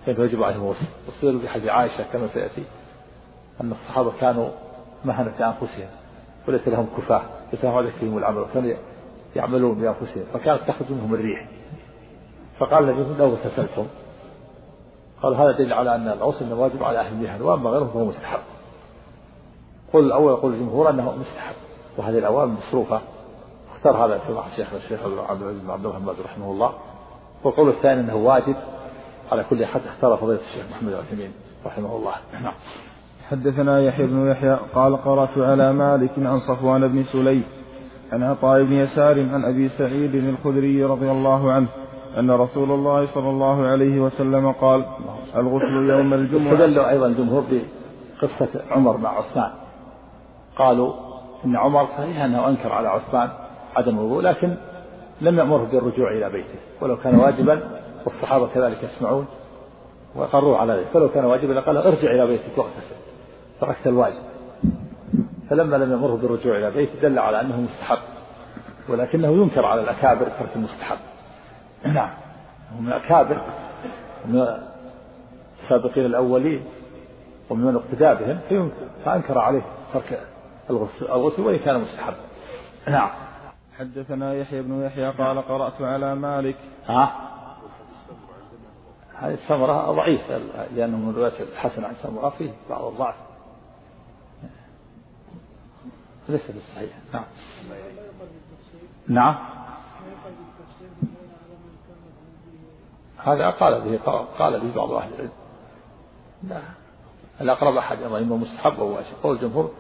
فإنه 0.06 0.24
يجب 0.24 0.44
عليهم 0.44 0.64
الغسل 0.64 0.86
واستدلوا 1.08 1.42
بحديث 1.42 1.70
عائشة 1.70 2.12
كما 2.14 2.28
سيأتي 2.28 2.64
أن 3.62 3.72
الصحابة 3.72 4.12
كانوا 4.20 4.50
مهنة 5.06 5.48
أنفسهم 5.48 5.90
وليس 6.48 6.68
لهم 6.68 6.88
كفاة 6.98 7.22
ليس 7.54 7.64
لهم 7.64 7.76
عليك 7.76 7.94
فيهم 7.94 8.18
العمل 8.18 8.38
وكانوا 8.38 8.74
يعملون 9.36 9.80
بأنفسهم 9.80 10.24
فكانت 10.34 10.62
تخرج 10.62 10.92
منهم 10.92 11.14
الريح. 11.14 11.48
فقال 12.60 12.90
النبي 12.90 13.20
لو 13.20 13.26
اغتسلتم 13.26 13.88
قال 15.24 15.36
هذا 15.36 15.52
دليل 15.52 15.74
على 15.74 15.96
أن 15.96 16.08
الغسل 16.08 16.54
واجب 16.54 16.84
على 16.84 17.00
أهل 17.00 17.14
المهن 17.14 17.42
وأما 17.42 17.70
غيرهم 17.70 17.88
فهو 17.88 18.06
مستحب. 18.06 18.40
قل 19.94 20.00
الأول 20.00 20.32
يقول 20.32 20.54
الجمهور 20.54 20.90
أنه 20.90 21.16
مستحب 21.16 21.56
وهذه 21.98 22.18
الأوامر 22.18 22.54
مصروفة. 22.68 23.02
اختار 23.72 24.06
هذا 24.06 24.18
سماحة 24.28 24.52
الشيخ 24.52 24.74
الشيخ 24.74 25.00
عبد 25.30 25.42
العزيز 25.42 25.62
بن 25.62 25.70
عبد 25.70 25.86
الرحمن 25.86 26.14
رحمه 26.26 26.52
الله. 26.52 26.72
والقول 27.44 27.70
الثاني 27.70 28.02
أنه 28.02 28.16
واجب 28.16 28.56
على 29.32 29.44
كل 29.44 29.66
حد 29.66 29.82
اختار 29.82 30.18
فضيلة 30.18 30.40
الشيخ 30.40 30.66
محمد 30.72 30.94
العثيمين 30.94 31.32
رحمه 31.66 31.96
الله. 31.96 32.14
نعم. 32.34 32.54
حدثنا 33.30 33.80
يحيى 33.82 34.08
بن 34.08 34.32
يحيى 34.32 34.60
قال 34.76 34.98
قرأت 34.98 35.38
على 35.38 35.74
مالك 35.74 36.12
عن 36.18 36.40
صفوان 36.40 36.88
بن 36.88 37.04
سليم 37.04 37.44
عن 38.14 38.24
عطاء 38.24 38.64
بن 38.64 38.74
يسار 38.74 39.20
عن 39.20 39.46
أبي 39.46 39.70
سعيد 39.70 40.16
الخدري 40.16 40.84
رضي 40.84 41.12
الله 41.12 41.52
عنه 41.52 41.68
أن 42.20 42.32
رسول 42.32 42.72
الله 42.72 43.14
صلى 43.14 43.30
الله 43.30 43.68
عليه 43.68 44.00
وسلم 44.00 44.52
قال 44.52 44.86
الغسل 45.36 45.90
يوم 45.90 46.14
الجمعة. 46.14 46.54
استدلوا 46.54 46.90
أيضا 46.90 47.08
الجمهور 47.08 47.44
بقصة 47.52 48.62
عمر 48.72 48.98
مع 48.98 49.10
عثمان. 49.10 49.52
قالوا 50.58 50.94
إن 51.46 51.56
عمر 51.56 51.86
صحيح 51.86 52.24
أنه 52.24 52.48
أنكر 52.48 52.74
على 52.74 52.88
عثمان 52.88 53.30
عدم 53.76 54.00
الوضوء 54.00 54.22
لكن 54.22 54.58
لم 55.22 55.38
يأمره 55.40 55.64
بالرجوع 55.64 56.12
إلى 56.12 56.30
بيته. 56.30 56.60
ولو 56.82 56.98
كان 56.98 57.16
واجبا 57.16 57.62
والصحابة 58.06 58.48
كذلك 58.48 58.84
يسمعون 58.84 59.26
وأقروا 60.16 60.58
على 60.58 60.74
ذلك. 60.74 60.88
فلو 60.88 61.10
كان 61.10 61.26
واجبا 61.26 61.54
لقال 61.54 61.78
ارجع 61.78 62.12
إلى 62.12 62.28
بيتك 62.28 62.58
واغتسل. 62.58 62.96
تركت 63.62 63.88
الواجب. 63.88 64.24
فلما 65.50 65.76
لم 65.76 65.94
يمره 65.94 66.16
بالرجوع 66.16 66.58
إلى 66.58 66.72
بيته 66.72 67.02
دل 67.02 67.20
على 67.20 67.42
أنه 67.42 67.62
مستحب 67.62 67.98
ولكنه 68.90 69.28
ينكر 69.28 69.66
على 69.66 69.82
الأكابر 69.82 70.26
ترك 70.26 70.56
المستحب. 70.56 70.98
نعم. 71.86 72.10
هم 72.80 72.88
الأكابر. 72.88 73.42
من 74.26 74.48
السابقين 75.64 76.06
الأولين 76.06 76.66
ومن 77.50 77.76
اقتدى 77.76 78.40
بهم 78.50 78.72
فأنكر 79.06 79.38
عليه 79.38 79.62
ترك 79.94 80.28
الغسل 80.70 81.06
الغسل 81.06 81.42
وإن 81.42 81.60
كان 81.60 81.80
مستحب 81.80 82.14
نعم. 82.88 83.10
حدثنا 83.80 84.34
يحيى 84.34 84.62
بن 84.62 84.82
يحيى 84.86 85.12
قال 85.12 85.42
قرأت 85.42 85.82
على 85.82 86.16
مالك. 86.16 86.58
ها؟ 86.86 87.28
هذه 89.16 89.34
الثمرة 89.34 89.92
ضعيف 89.92 90.32
لأنه 90.76 90.98
من 90.98 91.16
رواية 91.16 91.44
الحسن 91.44 91.84
عن 91.84 91.94
سمرة 92.04 92.30
فيه 92.30 92.52
بعض 92.70 92.84
الضعف. 92.84 93.16
ليس 96.30 96.52
بالصحيح. 96.52 96.90
نعم. 97.14 97.24
نعم. 99.08 99.47
هذا 103.28 103.50
قال 103.50 103.82
به 103.82 104.00
قال 104.40 104.60
به 104.60 104.76
بعض 104.76 104.92
أهل 104.92 105.14
العلم. 105.14 105.32
لا 106.44 106.62
الأقرب 107.42 107.78
أحد 107.78 108.02
إما 108.02 108.36
مستحب 108.36 108.80
أو 108.80 108.96
واجب 108.96 109.14
قول 109.24 109.36
الجمهور 109.36 109.72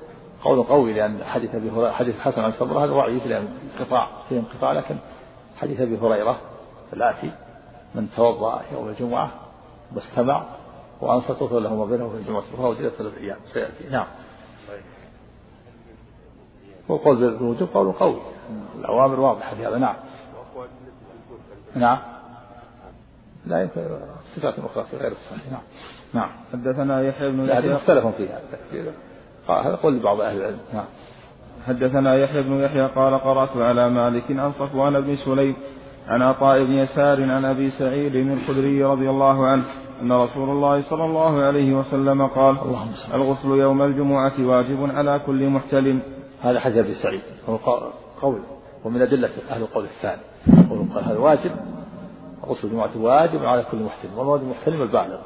قول 0.44 0.64
قوي 0.64 0.94
لأن 0.94 1.24
حديث 1.24 1.56
أبي 1.56 1.70
هريرة 1.70 1.92
حديث 1.92 2.16
الحسن 2.16 2.42
عن 2.42 2.52
سمرة 2.52 2.86
هذا 2.86 2.94
ضعيف 2.94 3.26
لأن 3.26 3.48
انقطاع 3.80 4.10
فيه 4.30 4.40
انقطاع 4.40 4.72
لكن 4.72 4.98
حديث 5.58 5.82
أبي 5.82 5.98
هريرة 5.98 6.38
الآتي 6.94 7.32
من 7.96 8.08
توضأ 8.16 8.62
يوم 8.74 8.90
الجمعة 8.90 9.32
واستمع 9.96 10.44
وأنصت 11.02 11.44
غفر 11.44 11.60
له 11.60 11.76
ما 11.76 11.86
بينه 11.86 12.10
في 12.10 12.16
الجمعة 12.16 12.44
الأخرى 12.50 12.68
وزيادة 12.68 12.96
ثلاث 12.96 13.18
أيام. 13.18 13.38
سيأتي. 13.54 13.90
نعم. 13.90 14.08
وقول 16.88 17.16
بالوجوب 17.16 17.70
قول 17.74 17.92
قوي. 17.92 18.22
الأوامر 18.80 19.20
واضحة 19.20 19.56
في 19.56 19.68
هذا. 19.68 19.78
نعم. 19.78 19.96
نعم. 21.76 22.17
لا 23.48 23.62
يمكن 23.62 23.82
صفات 24.36 24.60
أخرى 24.60 24.84
في 24.84 24.98
غير 24.98 25.12
الصحيح. 25.12 25.52
نعم. 25.52 25.62
نعم. 26.14 26.30
حدثنا 26.54 27.02
يحيى 27.02 27.32
بن 27.32 27.46
يحيى. 27.46 27.74
مختلف 27.74 28.08
فيها 28.08 28.42
هذا 29.50 29.76
قول 29.76 30.00
بعض 30.00 30.22
أهل 30.22 30.38
العلم. 30.38 30.60
نعم. 30.74 30.86
حدثنا 31.68 32.16
يحيى 32.16 32.42
بن 32.42 32.60
يحيى 32.60 32.88
قال 32.88 33.20
قرأت 33.20 33.58
على 33.58 33.90
مالك 33.90 34.24
عن 34.32 34.52
صفوان 34.52 35.02
بن 35.02 35.16
سليم 35.16 35.56
عن 36.08 36.22
عطاء 36.22 36.64
بن 36.64 36.72
يسار 36.72 37.32
عن 37.32 37.46
أبي 37.46 37.70
سعيد 37.70 38.16
الخدري 38.16 38.84
رضي 38.84 39.10
الله 39.10 39.48
عنه 39.48 39.66
أن 40.02 40.12
رسول 40.12 40.50
الله 40.50 40.82
صلى 40.82 41.06
الله 41.06 41.42
عليه 41.42 41.74
وسلم 41.74 42.28
قال 42.28 42.58
الغسل 43.14 43.50
يوم 43.50 43.82
الجمعة 43.82 44.34
واجب 44.40 44.92
على 44.96 45.22
كل 45.26 45.50
محتلم. 45.50 46.02
هذا 46.42 46.60
حديث 46.60 46.78
أبي 46.78 46.94
سعيد. 46.94 47.22
هو 47.50 47.56
قول 48.22 48.40
ومن 48.84 49.02
أدلة 49.02 49.30
أهل 49.50 49.62
القول 49.62 49.84
الثاني. 49.84 50.22
هذا 51.02 51.18
واجب 51.18 51.52
غسل 52.48 52.68
الجمعة 52.68 52.98
واجب 52.98 53.46
على 53.46 53.66
كل 53.72 53.78
محتلم 53.78 54.18
والمراد 54.18 54.42
المحتلم 54.42 54.82
البالغ 54.82 55.22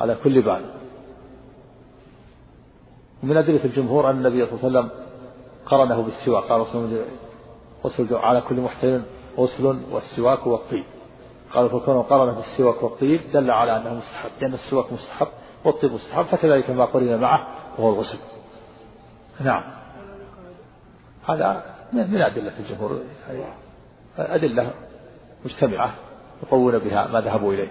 على 0.00 0.14
كل 0.24 0.42
بالغ. 0.42 0.70
ومن 3.22 3.36
أدلة 3.36 3.64
الجمهور 3.64 4.10
أن 4.10 4.16
النبي 4.16 4.46
صلى 4.46 4.68
الله 4.68 4.80
عليه 4.80 4.88
وسلم 4.88 5.06
قرنه 5.66 6.02
بالسواك 6.02 6.44
قال 6.44 6.60
غسل 7.84 8.14
على 8.14 8.40
كل 8.40 8.60
محتلم 8.60 9.04
غسل 9.38 9.82
والسواك 9.90 10.46
والطيب. 10.46 10.84
قال 11.54 11.70
فكونه 11.70 12.02
قرن 12.02 12.34
بالسواك 12.34 12.82
والطيب 12.82 13.20
دل 13.32 13.50
على 13.50 13.76
أنه 13.76 13.94
مستحب 13.94 14.30
لأن 14.40 14.54
السواك 14.54 14.92
مستحب 14.92 15.28
والطيب 15.64 15.92
مستحب 15.92 16.24
فكذلك 16.24 16.70
ما 16.70 16.84
قرن 16.84 17.20
معه 17.20 17.46
وهو 17.78 17.90
الغسل. 17.94 18.18
نعم. 19.40 19.62
هذا 21.28 21.64
من 21.92 22.22
أدلة 22.22 22.52
الجمهور 22.60 23.00
أدلة 24.18 24.70
مجتمعة. 25.44 25.94
يقوون 26.42 26.78
بها 26.78 27.08
ما 27.12 27.20
ذهبوا 27.20 27.52
إليه. 27.54 27.68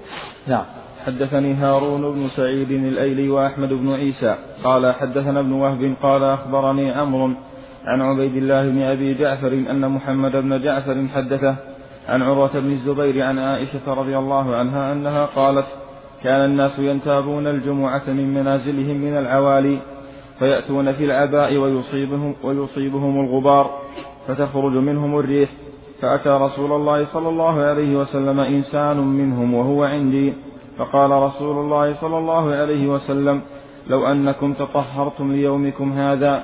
نعم. 0.47 0.65
حدثني 1.05 1.53
هارون 1.53 2.01
بن 2.01 2.27
سعيد 2.27 2.71
الأيلي 2.71 3.29
وأحمد 3.29 3.69
بن 3.69 3.93
عيسى. 3.93 4.35
قال 4.63 4.93
حدثنا 4.93 5.39
ابن 5.39 5.51
وهب 5.51 5.95
قال 6.01 6.23
أخبرني 6.23 6.91
عمرو 6.91 7.31
عن 7.85 8.01
عبيد 8.01 8.35
الله 8.35 8.69
بن 8.69 8.81
أبي 8.81 9.13
جعفر 9.13 9.47
أن 9.47 9.89
محمد 9.91 10.31
بن 10.31 10.61
جعفر 10.63 11.07
حدثه 11.15 11.55
عن 12.09 12.21
عروة 12.21 12.59
بن 12.59 12.71
الزبير 12.71 13.21
عن 13.21 13.39
عائشة 13.39 13.93
رضي 13.93 14.17
الله 14.17 14.55
عنها 14.55 14.93
أنها 14.93 15.25
قالت 15.25 15.65
كان 16.23 16.45
الناس 16.45 16.79
ينتابون 16.79 17.47
الجمعة 17.47 18.03
من 18.07 18.33
منازلهم 18.33 18.97
من 18.97 19.17
العوالي 19.17 19.81
فيأتون 20.39 20.91
في 20.91 21.05
العباء 21.05 21.57
ويصيبهم, 21.57 22.35
ويصيبهم 22.43 23.19
الغبار 23.19 23.79
فتخرج 24.27 24.71
منهم 24.71 25.19
الريح 25.19 25.49
فأتى 26.01 26.29
رسول 26.29 26.71
الله 26.71 27.05
صلى 27.05 27.29
الله 27.29 27.61
عليه 27.61 27.95
وسلم 27.95 28.39
إنسان 28.39 28.97
منهم 28.97 29.53
وهو 29.53 29.83
عندي 29.83 30.33
فقال 30.77 31.11
رسول 31.11 31.57
الله 31.57 31.93
صلى 31.93 32.17
الله 32.17 32.55
عليه 32.55 32.87
وسلم 32.87 33.41
لو 33.87 34.07
أنكم 34.07 34.53
تطهرتم 34.53 35.31
ليومكم 35.31 35.99
هذا. 35.99 36.43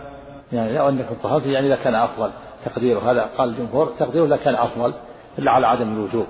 يعني 0.52 0.74
لو 0.74 0.90
أنكم 0.90 1.16
طهرتم 1.24 1.50
يعني 1.50 1.70
لكان 1.70 1.96
أفضل. 1.96 2.32
تقديره 2.66 3.12
هذا 3.12 3.30
قال 3.38 3.50
الجمهور 3.50 3.86
تقديره 3.86 4.26
لكان 4.26 4.56
أفضل 4.56 4.94
إلا 5.40 5.52
على 5.52 5.68
عدم 5.68 5.94
الوجوب. 5.94 6.26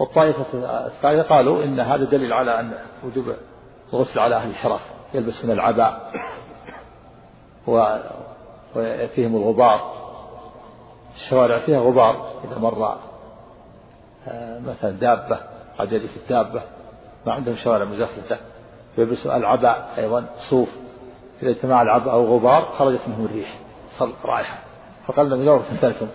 والطائفة 0.00 0.46
الثالثة 0.86 1.22
قالوا 1.22 1.64
إن 1.64 1.80
هذا 1.80 2.04
دليل 2.04 2.32
على 2.32 2.60
أن 2.60 2.72
وجوب 3.04 3.24
الغسل 3.92 4.20
على 4.20 4.36
أهل 4.36 4.50
الحرف 4.50 4.80
يلبسون 5.14 5.50
العباء 5.50 6.10
ويأتيهم 8.76 9.36
الغبار. 9.36 9.99
الشوارع 11.14 11.58
فيها 11.58 11.80
غبار 11.80 12.30
إذا 12.44 12.58
مر 12.58 12.96
آه، 14.28 14.60
مثلا 14.60 14.90
دابة 14.90 15.38
يجلس 15.80 16.16
الدابة 16.16 16.62
ما 17.26 17.32
عندهم 17.32 17.56
شوارع 17.56 17.84
مزفلتة 17.84 18.36
يلبسوا 18.98 19.36
العباء 19.36 19.94
أيضا 19.98 20.24
صوف 20.50 20.68
إذا 21.42 21.50
اجتمع 21.50 21.82
العباء 21.82 22.14
أو 22.14 22.36
غبار 22.36 22.62
خرجت 22.78 23.00
منه 23.08 23.24
الريح 23.24 23.58
صل 23.98 24.12
رائحة. 24.24 24.58
فقال 25.06 25.30
لهم 25.30 25.44
لو 25.44 25.56
اغتسلتم 25.56 26.06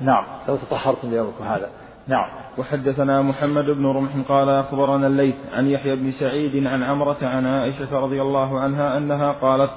نعم 0.00 0.24
لو 0.48 0.56
تطهرتم 0.56 1.10
ليومكم 1.10 1.44
هذا. 1.44 1.70
نعم. 2.08 2.30
وحدثنا 2.58 3.22
محمد 3.22 3.64
بن 3.64 3.86
رمح 3.86 4.28
قال 4.28 4.48
أخبرنا 4.48 5.06
الليث 5.06 5.36
عن 5.52 5.66
يحيى 5.66 5.96
بن 5.96 6.10
سعيد 6.10 6.66
عن 6.66 6.82
عمرة 6.82 7.16
عن 7.22 7.46
عائشة 7.46 7.98
رضي 7.98 8.22
الله 8.22 8.60
عنها 8.60 8.96
أنها 8.96 9.32
قالت 9.32 9.70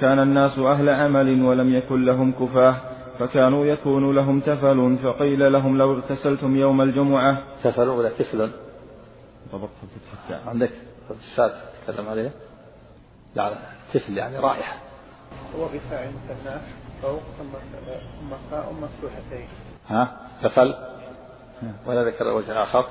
كان 0.00 0.18
الناس 0.18 0.58
أهل 0.58 0.88
عمل 0.88 1.42
ولم 1.42 1.74
يكن 1.74 2.04
لهم 2.04 2.32
كفاه. 2.32 2.76
فكانوا 3.20 3.66
يكون 3.66 4.14
لهم 4.14 4.40
تفل 4.40 4.98
فقيل 5.02 5.52
لهم 5.52 5.78
لو 5.78 5.94
اغتسلتم 5.94 6.56
يوم 6.56 6.80
الجمعة. 6.80 7.42
تفل 7.64 7.88
ولا 7.88 8.08
تفل؟ 8.08 8.50
ضبطت 9.52 9.70
عندك 10.46 10.70
الشاة 11.10 11.52
تتكلم 11.86 12.08
عليه؟ 12.08 12.30
لا 13.34 13.50
تفل 13.94 14.18
يعني 14.18 14.38
رائحة. 14.38 14.76
هو 15.56 15.64
مثنى 15.64 16.60
فوق 17.02 17.20
ثم 17.38 17.48
ثم 18.20 18.36
فاء 18.50 18.72
مفتوحتين. 18.72 19.48
ها؟ 19.88 20.16
تفل؟ 20.42 20.74
ولا 21.86 22.04
ذكر 22.04 22.28
وجه 22.28 22.62
آخر. 22.62 22.86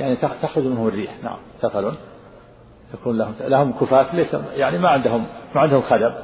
يعني 0.00 0.16
تخرج 0.16 0.64
منه 0.64 0.88
الريح. 0.88 1.16
نعم 1.22 1.38
تفل. 1.62 1.94
تكون 2.92 3.18
لهم 3.18 3.34
لهم 3.40 3.72
كفاة 3.72 4.16
ليس 4.16 4.34
يعني 4.34 4.78
ما 4.78 4.88
عندهم 4.88 5.26
ما 5.54 5.60
عندهم 5.60 5.82
خدم 5.82 6.14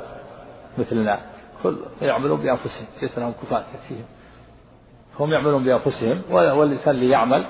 مثلنا. 0.79 1.30
كل 1.63 1.77
يعملون 2.03 2.41
بأنفسهم 2.41 2.87
ليس 3.03 3.19
لهم 3.19 3.33
كفاة 3.43 3.65
يكفيهم 3.75 4.05
هم 5.21 5.33
يعملون 5.33 5.65
بأنفسهم 5.65 6.23
والإنسان 6.31 6.95
اللي 6.95 7.11
يعمل 7.11 7.47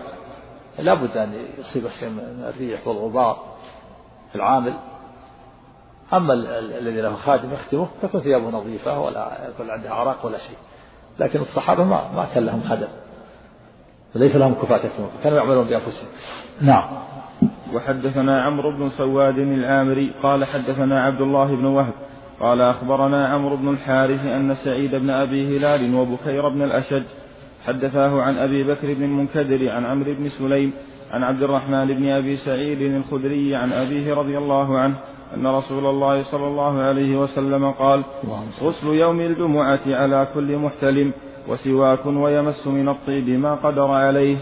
لابد 0.78 1.16
أن 1.16 1.32
يصيب 1.58 1.88
شيء 2.00 2.08
من 2.08 2.44
الريح 2.54 2.88
والغبار 2.88 3.36
العامل. 4.34 4.74
أما 6.12 6.34
الذي 6.58 7.00
له 7.00 7.14
خادم 7.14 7.52
يخدمه 7.52 7.88
تكون 8.02 8.20
ثيابه 8.20 8.50
نظيفة 8.50 8.98
ولا 8.98 9.48
يكون 9.48 9.70
عنده 9.70 9.94
عراق 9.94 10.26
ولا 10.26 10.38
شيء. 10.38 10.56
لكن 11.18 11.40
الصحابة 11.40 11.84
ما 11.84 12.10
ما 12.16 12.26
كان 12.34 12.46
لهم 12.46 12.62
خدم. 12.62 12.88
وليس 14.16 14.36
لهم 14.36 14.54
كفاة 14.54 14.76
يكتمون 14.76 15.10
كانوا 15.22 15.38
يعملون 15.38 15.68
بأنفسهم. 15.68 16.08
نعم. 16.60 16.84
وحدثنا 17.74 18.42
عمرو 18.42 18.76
بن 18.78 18.88
سواد 18.88 19.38
العامري 19.38 20.14
قال 20.22 20.44
حدثنا 20.44 21.04
عبد 21.04 21.20
الله 21.20 21.46
بن 21.46 21.64
وهب 21.64 21.94
قال 22.40 22.60
أخبرنا 22.60 23.28
عمرو 23.28 23.56
بن 23.56 23.68
الحارث 23.68 24.26
أن 24.26 24.54
سعيد 24.54 24.90
بن 24.90 25.10
أبي 25.10 25.56
هلال 25.56 25.94
وبكير 25.94 26.48
بن 26.48 26.62
الأشج 26.62 27.04
حدثاه 27.66 28.22
عن 28.22 28.38
أبي 28.38 28.64
بكر 28.64 28.94
بن 28.94 29.02
المنكدر 29.02 29.68
عن 29.68 29.84
عمرو 29.84 30.14
بن 30.18 30.28
سليم 30.28 30.72
عن 31.10 31.22
عبد 31.22 31.42
الرحمن 31.42 31.86
بن 31.86 32.08
أبي 32.08 32.36
سعيد 32.36 32.80
الخدري 32.80 33.54
عن 33.54 33.72
أبيه 33.72 34.14
رضي 34.14 34.38
الله 34.38 34.78
عنه 34.78 34.94
أن 35.34 35.46
رسول 35.46 35.86
الله 35.86 36.22
صلى 36.22 36.46
الله 36.46 36.82
عليه 36.82 37.16
وسلم 37.18 37.70
قال 37.70 38.04
غسل 38.62 38.86
يوم 38.86 39.20
الجمعة 39.20 39.80
على 39.86 40.28
كل 40.34 40.56
محتلم 40.56 41.12
وسواك 41.48 42.06
ويمس 42.06 42.66
من 42.66 42.88
الطيب 42.88 43.28
ما 43.28 43.54
قدر 43.54 43.90
عليه. 43.90 44.36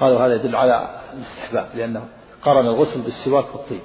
قالوا 0.00 0.26
هذا 0.26 0.34
يدل 0.34 0.56
على 0.56 1.00
الاستحباب 1.14 1.66
لأنه 1.74 2.04
قرن 2.42 2.66
الغسل 2.66 3.02
بالسواك 3.02 3.54
والطيب. 3.54 3.80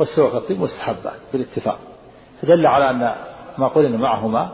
والسواك 0.00 0.34
والطيب 0.34 0.60
مستحبات 0.60 1.20
بالاتفاق. 1.32 1.87
فدل 2.42 2.66
على 2.66 2.90
أن 2.90 3.14
ما 3.58 3.68
قرن 3.68 3.96
معهما 3.96 4.50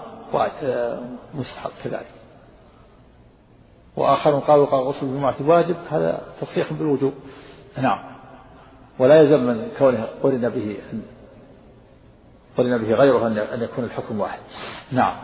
مستحب 1.34 1.70
كذلك. 1.84 2.06
وآخرون 3.96 4.40
قالوا 4.40 4.66
قال 4.66 4.80
غسل 4.80 5.06
الجمعة 5.06 5.34
واجب 5.46 5.76
هذا 5.90 6.22
تصريح 6.40 6.72
بالوجوب. 6.72 7.12
نعم. 7.82 7.98
ولا 8.98 9.20
يلزم 9.20 9.46
من 9.46 9.68
كونه 9.78 10.06
قرن 10.22 10.48
به 10.48 10.76
قرن 12.56 12.78
به 12.78 12.94
غيره 12.94 13.26
أن 13.54 13.62
يكون 13.62 13.84
الحكم 13.84 14.20
واحد. 14.20 14.40
نعم. 14.92 15.14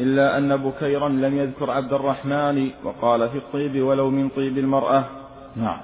إلا 0.00 0.38
أن 0.38 0.56
بكيرا 0.56 1.08
لم 1.08 1.38
يذكر 1.38 1.70
عبد 1.70 1.92
الرحمن 1.92 2.70
وقال 2.84 3.28
في 3.30 3.38
الطيب 3.38 3.82
ولو 3.82 4.10
من 4.10 4.28
طيب 4.28 4.58
المرأة. 4.58 5.04
نعم. 5.56 5.80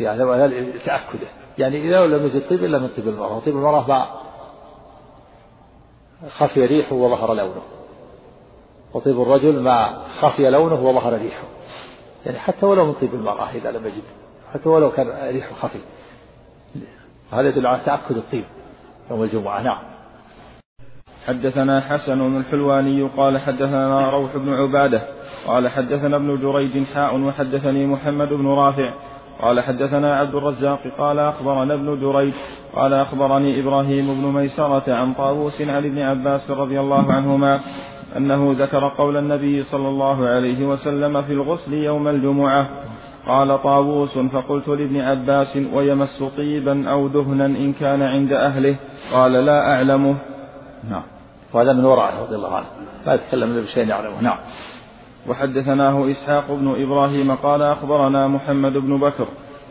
يعني 0.00 0.46
لتأكده 0.46 1.28
يعني 1.58 1.82
إذا 1.82 2.06
لم 2.06 2.26
يجد 2.26 2.48
طيب 2.48 2.64
إلا 2.64 2.78
من 2.78 2.88
طيب 2.88 3.08
المرأة. 3.08 3.36
وطيب 3.36 3.56
المرأة 3.56 3.88
ما 3.88 4.06
خفي 6.28 6.66
ريحه 6.66 6.96
وظهر 6.96 7.34
لونه. 7.34 7.62
وطيب 8.94 9.22
الرجل 9.22 9.60
ما 9.60 9.98
خفي 10.20 10.50
لونه 10.50 10.80
وظهر 10.80 11.18
ريحه. 11.18 11.44
يعني 12.26 12.38
حتى 12.38 12.66
ولو 12.66 12.86
من 12.86 12.92
طيب 12.92 13.14
المرأة 13.14 13.50
إذا 13.50 13.70
لم 13.70 13.86
يجد 13.86 14.04
حتى 14.54 14.68
ولو 14.68 14.90
كان 14.90 15.08
ريحه 15.08 15.54
خفي. 15.54 15.78
هذا 17.32 17.48
يدل 17.48 17.66
على 17.66 17.80
تأكد 17.84 18.16
الطيب 18.16 18.44
يوم 19.10 19.22
الجمعة. 19.22 19.62
نعم. 19.62 19.94
حدثنا 21.26 21.80
حسن 21.80 22.36
الحلواني 22.36 23.02
قال 23.02 23.38
حدثنا 23.38 24.10
روح 24.10 24.36
بن 24.36 24.54
عبادة 24.54 25.02
قال 25.46 25.68
حدثنا 25.68 26.16
ابن 26.16 26.36
جريج 26.36 26.86
حاء 26.86 27.20
وحدثني 27.20 27.86
محمد 27.86 28.28
بن 28.28 28.46
رافع 28.46 28.94
قال 29.42 29.60
حدثنا 29.60 30.16
عبد 30.16 30.34
الرزاق 30.34 30.80
قال 30.98 31.18
أخبرنا 31.18 31.74
ابن 31.74 32.00
جريج 32.00 32.34
قال 32.74 32.94
أخبرني 32.94 33.60
إبراهيم 33.60 34.22
بن 34.22 34.34
ميسرة 34.34 34.94
عن 34.94 35.14
طاووس 35.14 35.62
عن 35.62 35.84
ابن 35.84 35.98
عباس 35.98 36.50
رضي 36.50 36.80
الله 36.80 37.12
عنهما 37.12 37.60
أنه 38.16 38.56
ذكر 38.58 38.88
قول 38.88 39.16
النبي 39.16 39.62
صلى 39.62 39.88
الله 39.88 40.26
عليه 40.28 40.66
وسلم 40.66 41.22
في 41.22 41.32
الغسل 41.32 41.74
يوم 41.74 42.08
الجمعة. 42.08 42.68
قال 43.26 43.62
طاووس 43.62 44.18
فقلت 44.18 44.68
لابن 44.68 45.00
عباس 45.00 45.58
ويمس 45.74 46.22
طيبا 46.36 46.90
أو 46.90 47.08
دهنا 47.08 47.46
إن 47.46 47.72
كان 47.72 48.02
عند 48.02 48.32
أهله؟ 48.32 48.76
قال 49.12 49.32
لا 49.32 49.72
أعلمه. 49.72 50.16
نعم. 50.90 51.02
وهذا 51.52 51.72
من 51.72 51.84
ورعه 51.84 52.22
رضي 52.22 52.36
الله 52.36 52.56
عنه. 52.56 52.66
لا 53.06 53.14
يتكلم 53.14 53.62
بشيء 53.62 53.88
يعلمه. 53.88 54.20
نعم. 54.20 54.36
وحدثناه 55.28 56.10
إسحاق 56.10 56.52
بن 56.52 56.82
إبراهيم 56.82 57.34
قال 57.34 57.62
أخبرنا 57.62 58.28
محمد 58.28 58.72
بن 58.72 59.00
بكر. 59.00 59.26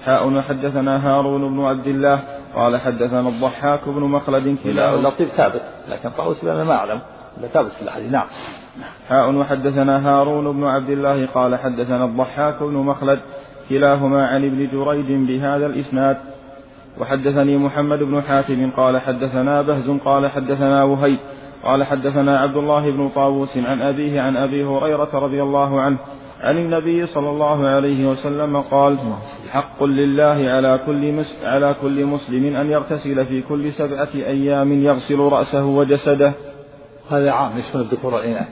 حاء 0.06 0.28
وحدثنا 0.28 1.08
هارون 1.08 1.56
بن 1.56 1.66
عبد 1.66 1.88
الله. 1.88 2.20
قال 2.56 2.82
حدثنا 2.82 3.30
الضحاك 3.30 3.90
بن 3.90 4.02
مخلد 4.02 4.58
كلا 4.64 4.96
اللطيف 4.96 5.28
ثابت 5.28 5.62
لكن 5.90 6.10
طاووس 6.10 6.44
أنا 6.44 6.64
ما 6.64 6.74
أعلم. 6.74 7.02
لا 7.42 7.48
ثابت 7.48 7.72
في 7.72 7.82
الحديث 7.82 8.12
نعم. 8.12 8.26
حاء 9.10 9.36
وحدثنا 9.36 10.10
هارون 10.10 10.58
بن 10.58 10.64
عبد 10.64 10.90
الله. 10.90 11.26
قال 11.26 11.56
حدثنا 11.56 12.06
الضحاك 12.06 12.64
بن 12.64 12.74
مخلد 12.74 13.20
كلاهما 13.70 14.28
عن 14.28 14.46
ابن 14.46 14.68
جريج 14.72 15.28
بهذا 15.28 15.66
الإسناد. 15.66 16.18
وحدثني 17.00 17.58
محمد 17.58 18.00
بن 18.00 18.22
حاتم. 18.22 18.72
قال 18.72 19.00
حدثنا 19.00 19.62
بهز. 19.62 19.90
قال 19.90 20.32
حدثنا 20.32 20.84
وهيب. 20.84 21.20
قال 21.64 21.84
حدثنا 21.84 22.40
عبد 22.40 22.56
الله 22.56 22.92
بن 22.92 23.10
طاووس 23.10 23.58
عن 23.58 23.82
أبيه 23.82 24.22
عن 24.22 24.38
أبي 24.38 24.66
هريرة 24.66 25.10
رضي 25.14 25.44
الله 25.44 25.82
عنه 25.82 25.98
عن 26.42 26.58
النبي 26.58 27.06
صلى 27.06 27.30
الله 27.30 27.68
عليه 27.68 28.10
وسلم 28.10 28.62
قال 28.62 28.98
حق 29.50 29.84
لله 29.84 30.50
على 30.52 30.80
كل 30.86 31.26
على 31.44 31.76
كل 31.82 32.06
مسلم 32.06 32.56
أن 32.56 32.72
يغتسل 32.72 33.26
في 33.26 33.42
كل 33.42 33.72
سبعة 33.72 34.10
أيام 34.16 34.84
يغسل 34.84 35.20
رأسه 35.20 35.66
وجسده. 35.66 36.34
هذا 37.12 37.32
عام 37.32 37.58
يشمل 37.58 37.82
الذكور 37.82 38.14
والإناث 38.14 38.50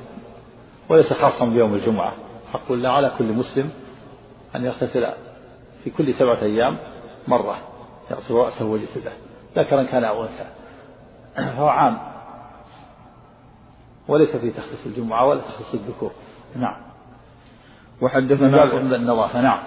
وليس 0.90 1.14
خاصا 1.14 1.46
بيوم 1.46 1.74
الجمعة. 1.74 2.14
حق 2.54 2.72
الله 2.72 2.90
على 2.90 3.12
كل 3.18 3.34
مسلم 3.34 3.70
أن 4.56 4.66
يغتسل 4.66 5.08
في 5.84 5.90
كل 5.90 6.14
سبعة 6.14 6.42
أيام 6.42 6.78
مرة 7.28 7.58
يغسل 8.12 8.34
رأسه 8.34 8.66
وجسده 8.66 9.12
ذكرا 9.58 9.84
كان 9.84 10.04
أو 10.04 10.24
أنثى. 10.24 10.46
فهو 11.36 11.68
عام. 11.68 12.11
وليس 14.12 14.36
في 14.36 14.50
تخصيص 14.50 14.86
الجمعة 14.86 15.28
ولا 15.28 15.40
تخصيص 15.40 15.74
الذكور. 15.74 16.12
نعم. 16.56 16.76
وحدثنا 18.02 18.96
النظافة 18.96 19.42
نعم. 19.42 19.60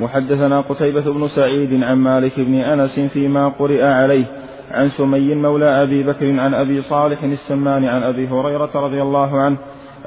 وحدثنا 0.00 0.60
قتيبة 0.60 1.12
بن 1.12 1.28
سعيد 1.28 1.82
عن 1.82 1.96
مالك 1.96 2.40
بن 2.40 2.54
أنس 2.54 3.00
فيما 3.00 3.48
قرئ 3.48 3.82
عليه 3.82 4.26
عن 4.70 4.88
سمي 4.88 5.34
مولى 5.34 5.82
أبي 5.82 6.02
بكر 6.02 6.40
عن 6.40 6.54
أبي 6.54 6.82
صالح 6.82 7.22
السمان 7.22 7.84
عن 7.84 8.02
أبي 8.02 8.28
هريرة 8.28 8.70
رضي 8.74 9.02
الله 9.02 9.40
عنه 9.40 9.58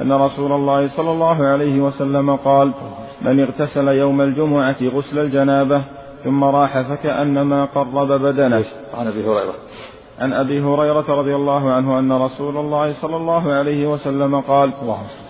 أن 0.01 0.11
رسول 0.11 0.51
الله 0.51 0.87
صلى 0.87 1.11
الله 1.11 1.45
عليه 1.47 1.81
وسلم 1.81 2.35
قال 2.35 2.73
من 3.21 3.39
اغتسل 3.39 3.87
يوم 3.87 4.21
الجمعة 4.21 4.77
غسل 4.83 5.19
الجنابة 5.19 5.83
ثم 6.23 6.43
راح 6.43 6.81
فكأنما 6.81 7.65
قرب 7.65 8.11
بدنه. 8.21 8.65
عن 8.93 9.07
أبي 9.07 9.25
هريرة. 9.25 9.55
عن 10.19 10.33
أبي 10.33 10.61
هريرة 10.61 11.19
رضي 11.19 11.35
الله 11.35 11.71
عنه 11.71 11.99
أن 11.99 12.11
رسول 12.11 12.57
الله 12.57 12.93
صلى 13.01 13.15
الله 13.15 13.53
عليه 13.53 13.87
وسلم 13.87 14.39
قال 14.39 14.73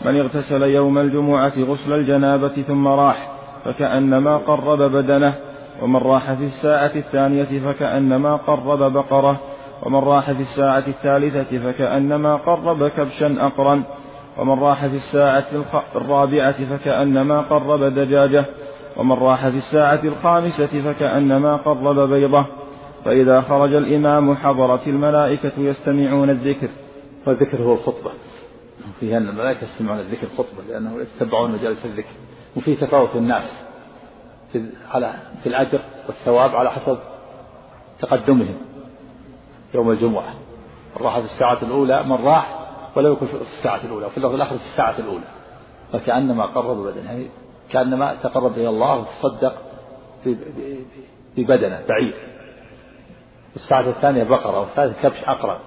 من 0.06 0.20
اغتسل 0.20 0.62
يوم 0.62 0.98
الجمعة 0.98 1.54
غسل 1.60 1.94
الجنابة 1.94 2.48
ثم 2.48 2.88
راح 2.88 3.32
فكأنما 3.66 4.38
قرب 4.38 4.82
بدنه 4.92 5.36
ومن 5.82 5.96
راح 5.96 6.34
في 6.34 6.44
الساعة 6.44 6.92
الثانية 6.96 7.60
فكأنما 7.60 8.36
قرب 8.36 8.94
بقرة 8.94 9.40
ومن 9.84 10.00
راح 10.00 10.32
في 10.32 10.42
الساعة 10.42 10.84
الثالثة 10.88 11.72
فكأنما 11.72 12.36
قرب 12.36 12.88
كبشا 12.88 13.36
اقرا 13.40 13.84
ومن 14.38 14.60
راح 14.60 14.86
في 14.88 14.96
الساعة 14.96 15.46
الرابعة 15.96 16.66
فكأنما 16.78 17.42
قرب 17.42 17.84
دجاجة 17.84 18.46
ومن 18.98 19.16
راح 19.16 19.48
في 19.48 19.58
الساعة 19.58 20.00
الخامسة 20.04 20.82
فكأنما 20.82 21.56
قرب 21.56 22.10
بيضة. 22.10 22.46
فإذا 23.06 23.42
خرج 23.42 23.74
الإمام 23.74 24.36
حضرت 24.36 24.88
الملائكة 24.88 25.52
يستمعون 25.58 26.30
الذكر. 26.30 26.70
والذكر 27.28 27.64
هو 27.64 27.74
الخطبة. 27.74 28.12
فيها 29.00 29.18
أن 29.18 29.30
الملائكة 29.30 29.64
يستمعون 29.64 30.00
الذكر 30.00 30.28
خطبة 30.28 30.64
لأنه 30.70 31.02
يتبعون 31.02 31.52
مجالس 31.52 31.86
الذكر. 31.86 32.14
وفي 32.58 32.76
تفاوت 32.76 33.16
الناس 33.16 33.66
في 34.52 34.66
على 34.92 35.14
في 35.44 35.50
الأجر 35.50 35.80
والثواب 36.08 36.56
على 36.56 36.72
حسب 36.72 36.98
تقدمهم 38.02 38.58
يوم 39.76 39.92
الجمعة. 39.92 40.34
من 40.96 41.06
راح 41.06 41.20
في 41.20 41.26
الساعة 41.26 41.64
الأولى 41.64 42.04
من 42.04 42.26
راح 42.26 42.60
ولم 42.96 43.12
يكن 43.12 43.26
في 43.26 43.34
الساعة 43.34 43.86
الأولى 43.86 44.06
وفي 44.06 44.18
اللفظ 44.18 44.34
الآخر 44.34 44.58
في 44.58 44.64
الساعة 44.64 45.00
الأولى. 45.00 45.28
فكأنما 45.94 46.46
قرب 46.46 46.78
بدنه 46.78 47.26
كأنما 47.72 48.16
تقرب 48.16 48.54
إلى 48.54 48.70
الله 48.70 48.98
وتصدق 48.98 49.56
ببدنه 51.38 51.82
بعير 51.88 52.16
الساعة 53.56 53.90
الثانية 53.90 54.24
بقرة 54.24 54.60
والثالثة 54.60 55.02
كبش 55.02 55.24
أقرب 55.24 55.60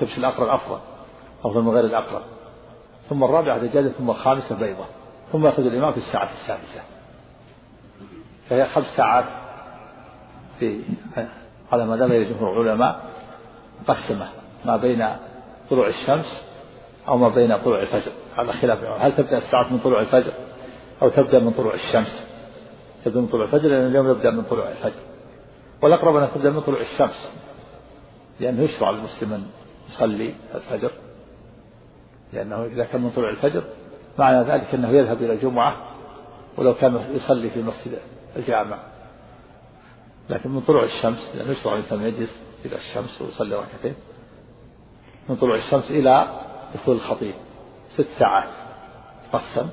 كبش 0.00 0.18
الأقرب 0.18 0.48
أفضل 0.48 0.78
أفضل 1.44 1.62
من 1.62 1.68
غير 1.68 1.84
الأقرب 1.84 2.22
ثم 3.08 3.24
الرابعة 3.24 3.58
دجاجة 3.58 3.88
ثم 3.88 4.10
الخامسة 4.10 4.58
بيضة. 4.58 4.84
ثم 5.32 5.46
يأخذ 5.46 5.62
الإمام 5.62 5.92
في 5.92 5.98
الساعة 5.98 6.30
السادسة. 6.32 6.82
فهي 8.48 8.68
خمس 8.68 8.84
ساعات 8.96 9.24
في 10.58 10.80
على 11.72 11.86
ما 11.86 11.96
ذهب 11.96 12.10
جمهور 12.10 12.62
العلماء. 12.62 13.00
مقسمة 13.88 14.28
ما 14.64 14.76
بين 14.76 15.08
طلوع 15.70 15.88
الشمس 15.88 16.44
أو 17.08 17.16
ما 17.16 17.28
بين 17.28 17.58
طلوع 17.58 17.80
الفجر. 17.80 18.12
على 18.36 18.52
خلاف. 18.52 18.84
هل 18.84 19.16
تبدأ 19.16 19.38
الساعة 19.38 19.72
من 19.72 19.78
طلوع 19.78 20.00
الفجر 20.00 20.32
أو 21.02 21.08
تبدأ 21.08 21.38
من 21.38 21.50
طلوع 21.50 21.74
الشمس؟ 21.74 22.26
تبدأ 23.04 23.20
من 23.20 23.26
طلوع 23.26 23.44
الفجر 23.44 23.68
لأن 23.68 23.86
اليوم 23.86 24.10
يبدأ 24.10 24.30
من 24.30 24.42
طلوع 24.42 24.68
الفجر. 24.68 25.11
والأقرب 25.82 26.16
أن 26.16 26.30
تبدأ 26.34 26.50
من 26.50 26.60
طلوع 26.60 26.80
الشمس 26.80 27.32
لأنه 28.40 28.62
يشرع 28.62 28.90
للمسلم 28.90 29.32
أن 29.32 29.46
يصلي 29.88 30.34
الفجر. 30.54 30.90
لأنه 32.32 32.64
إذا 32.64 32.84
كان 32.84 33.00
من 33.00 33.10
طلوع 33.10 33.30
الفجر 33.30 33.64
معنى 34.18 34.42
ذلك 34.42 34.74
أنه 34.74 34.88
يذهب 34.88 35.22
إلى 35.22 35.32
الجمعة 35.32 35.76
ولو 36.56 36.74
كان 36.74 36.94
يصلي 37.10 37.50
في 37.50 37.62
مسجد 37.62 37.98
الجامع. 38.36 38.78
لكن 40.28 40.50
من 40.50 40.60
طلوع 40.60 40.84
الشمس 40.84 41.30
لأنه 41.34 41.50
يشرع 41.50 41.72
الإنسان 41.72 42.02
يجلس 42.02 42.42
إلى 42.64 42.76
الشمس 42.76 43.22
ويصلي 43.22 43.54
ركعتين. 43.54 43.94
من 45.28 45.36
طلوع 45.36 45.56
الشمس 45.56 45.90
إلى 45.90 46.40
دخول 46.74 46.96
الخطيب 46.96 47.34
ست 47.88 48.08
ساعات 48.18 48.48
تقسم. 49.32 49.70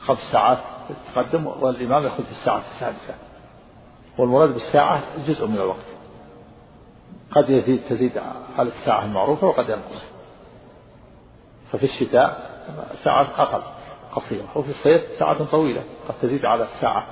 خمس 0.00 0.18
ساعات 0.32 0.58
تقدم 1.14 1.46
والإمام 1.46 2.02
يأخذ 2.04 2.24
في 2.24 2.30
الساعة 2.30 2.58
السادسة. 2.58 3.31
والمراد 4.18 4.52
بالساعة 4.52 5.02
جزء 5.26 5.46
من 5.46 5.56
الوقت. 5.56 5.86
قد 7.30 7.50
يزيد 7.50 7.80
تزيد 7.88 8.18
على 8.56 8.68
الساعة 8.68 9.04
المعروفة 9.04 9.46
وقد 9.46 9.68
ينقص. 9.68 10.04
ففي 11.72 11.84
الشتاء 11.84 12.50
ساعة 13.04 13.42
أقل 13.42 13.62
قصيرة. 14.14 14.58
وفي 14.58 14.70
الصيف 14.70 15.02
ساعة 15.18 15.44
طويلة 15.44 15.84
قد 16.08 16.14
تزيد 16.22 16.44
على 16.44 16.64
الساعة. 16.64 17.06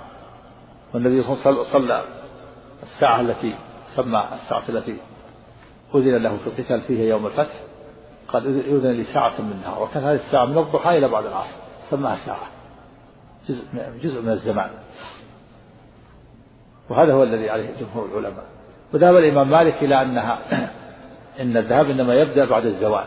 والنبي 0.95 1.23
صلى 1.23 1.33
الله 1.33 1.47
عليه 1.47 1.61
وسلم 1.61 1.73
صلى 1.73 2.05
الساعة 2.83 3.21
التي 3.21 3.57
سمى 3.97 4.29
الساعة 4.33 4.69
التي 4.69 4.97
أذن 5.95 6.17
له 6.23 6.37
في 6.37 6.47
القتال 6.47 6.81
فيها 6.81 7.05
يوم 7.05 7.27
الفتح. 7.27 7.61
قال 8.29 8.47
أذن 8.47 8.91
لي 8.91 9.05
ساعة 9.05 9.41
من 9.41 9.53
النهار 9.53 9.83
وكان 9.83 10.05
هذه 10.05 10.15
الساعة 10.15 10.45
من 10.45 10.59
الضحى 10.59 10.99
إلى 10.99 11.09
بعد 11.09 11.27
العصر. 11.27 11.57
سماها 11.91 12.27
ساعة. 12.27 12.47
جزء 13.49 13.65
جزء 14.03 14.23
من 14.23 14.29
الزمان. 14.29 14.71
وهذا 16.91 17.13
هو 17.13 17.23
الذي 17.23 17.51
عليه 17.51 17.69
جمهور 17.81 18.09
العلماء. 18.09 18.45
وذهب 18.95 19.17
الإمام 19.17 19.51
مالك 19.51 19.83
إلى 19.83 20.03
أنها 20.03 20.39
إن 21.41 21.57
الذهاب 21.57 21.91
إنما 21.91 22.15
يبدأ 22.15 22.45
بعد 22.45 22.67
الزوال. 22.67 23.07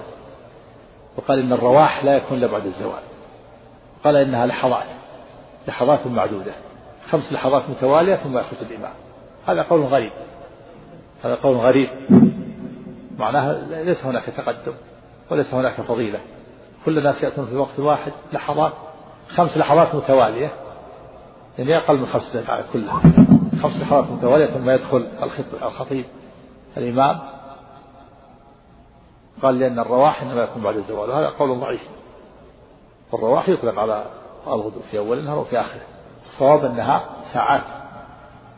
وقال 1.17 1.39
إن 1.39 1.53
الرواح 1.53 2.03
لا 2.03 2.17
يكون 2.17 2.37
إلا 2.37 2.47
بعد 2.47 2.65
الزوال. 2.65 3.03
قال 4.03 4.15
إنها 4.15 4.45
لحظات 4.45 4.85
لحظات 5.67 6.07
معدودة. 6.07 6.51
خمس 7.09 7.33
لحظات 7.33 7.69
متوالية 7.69 8.15
ثم 8.15 8.37
يخرج 8.37 8.57
الإمام. 8.71 8.93
هذا 9.47 9.61
قول 9.61 9.81
غريب. 9.81 10.11
هذا 11.23 11.35
قول 11.35 11.57
غريب. 11.57 11.89
معناها 13.17 13.83
ليس 13.83 14.05
هناك 14.05 14.23
تقدم 14.23 14.73
وليس 15.31 15.53
هناك 15.53 15.81
فضيلة. 15.81 16.19
كل 16.85 16.97
الناس 16.97 17.23
يأتون 17.23 17.45
في 17.45 17.55
وقت 17.55 17.79
واحد 17.79 18.11
لحظات 18.33 18.73
خمس 19.35 19.57
لحظات 19.57 19.95
متوالية. 19.95 20.51
يعني 21.59 21.77
أقل 21.77 21.97
من 21.97 22.05
خمس 22.05 22.37
دقائق 22.37 22.65
كلها. 22.73 23.01
خمس 23.63 23.81
لحظات 23.81 24.11
متوالية 24.11 24.45
ثم 24.45 24.69
يدخل 24.69 25.07
الخطيب 25.63 26.05
الإمام. 26.77 27.19
قال 29.41 29.59
لأن 29.59 29.79
الرواح 29.79 30.21
إنما 30.21 30.43
يكون 30.43 30.63
بعد 30.63 30.75
الزوال 30.75 31.09
وهذا 31.09 31.29
قول 31.29 31.59
ضعيف. 31.59 31.89
والرواح 33.11 33.49
يطلق 33.49 33.79
على 33.79 34.05
الغدو 34.47 34.79
في 34.91 34.97
أول 34.97 35.19
النهار 35.19 35.39
وفي 35.39 35.59
آخره. 35.59 35.81
الصواب 36.23 36.65
أنها 36.65 37.03
ساعات 37.33 37.63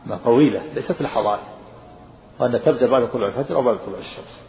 ما 0.06 0.18
طويلة 0.24 0.62
ليست 0.74 1.02
لحظات 1.02 1.40
وأن 2.40 2.62
تبدأ 2.62 2.86
بعد 2.86 3.08
طلوع 3.08 3.28
الفجر 3.28 3.56
أو 3.56 3.62
بعد 3.62 3.78
طلوع 3.78 3.98
الشمس. 3.98 4.46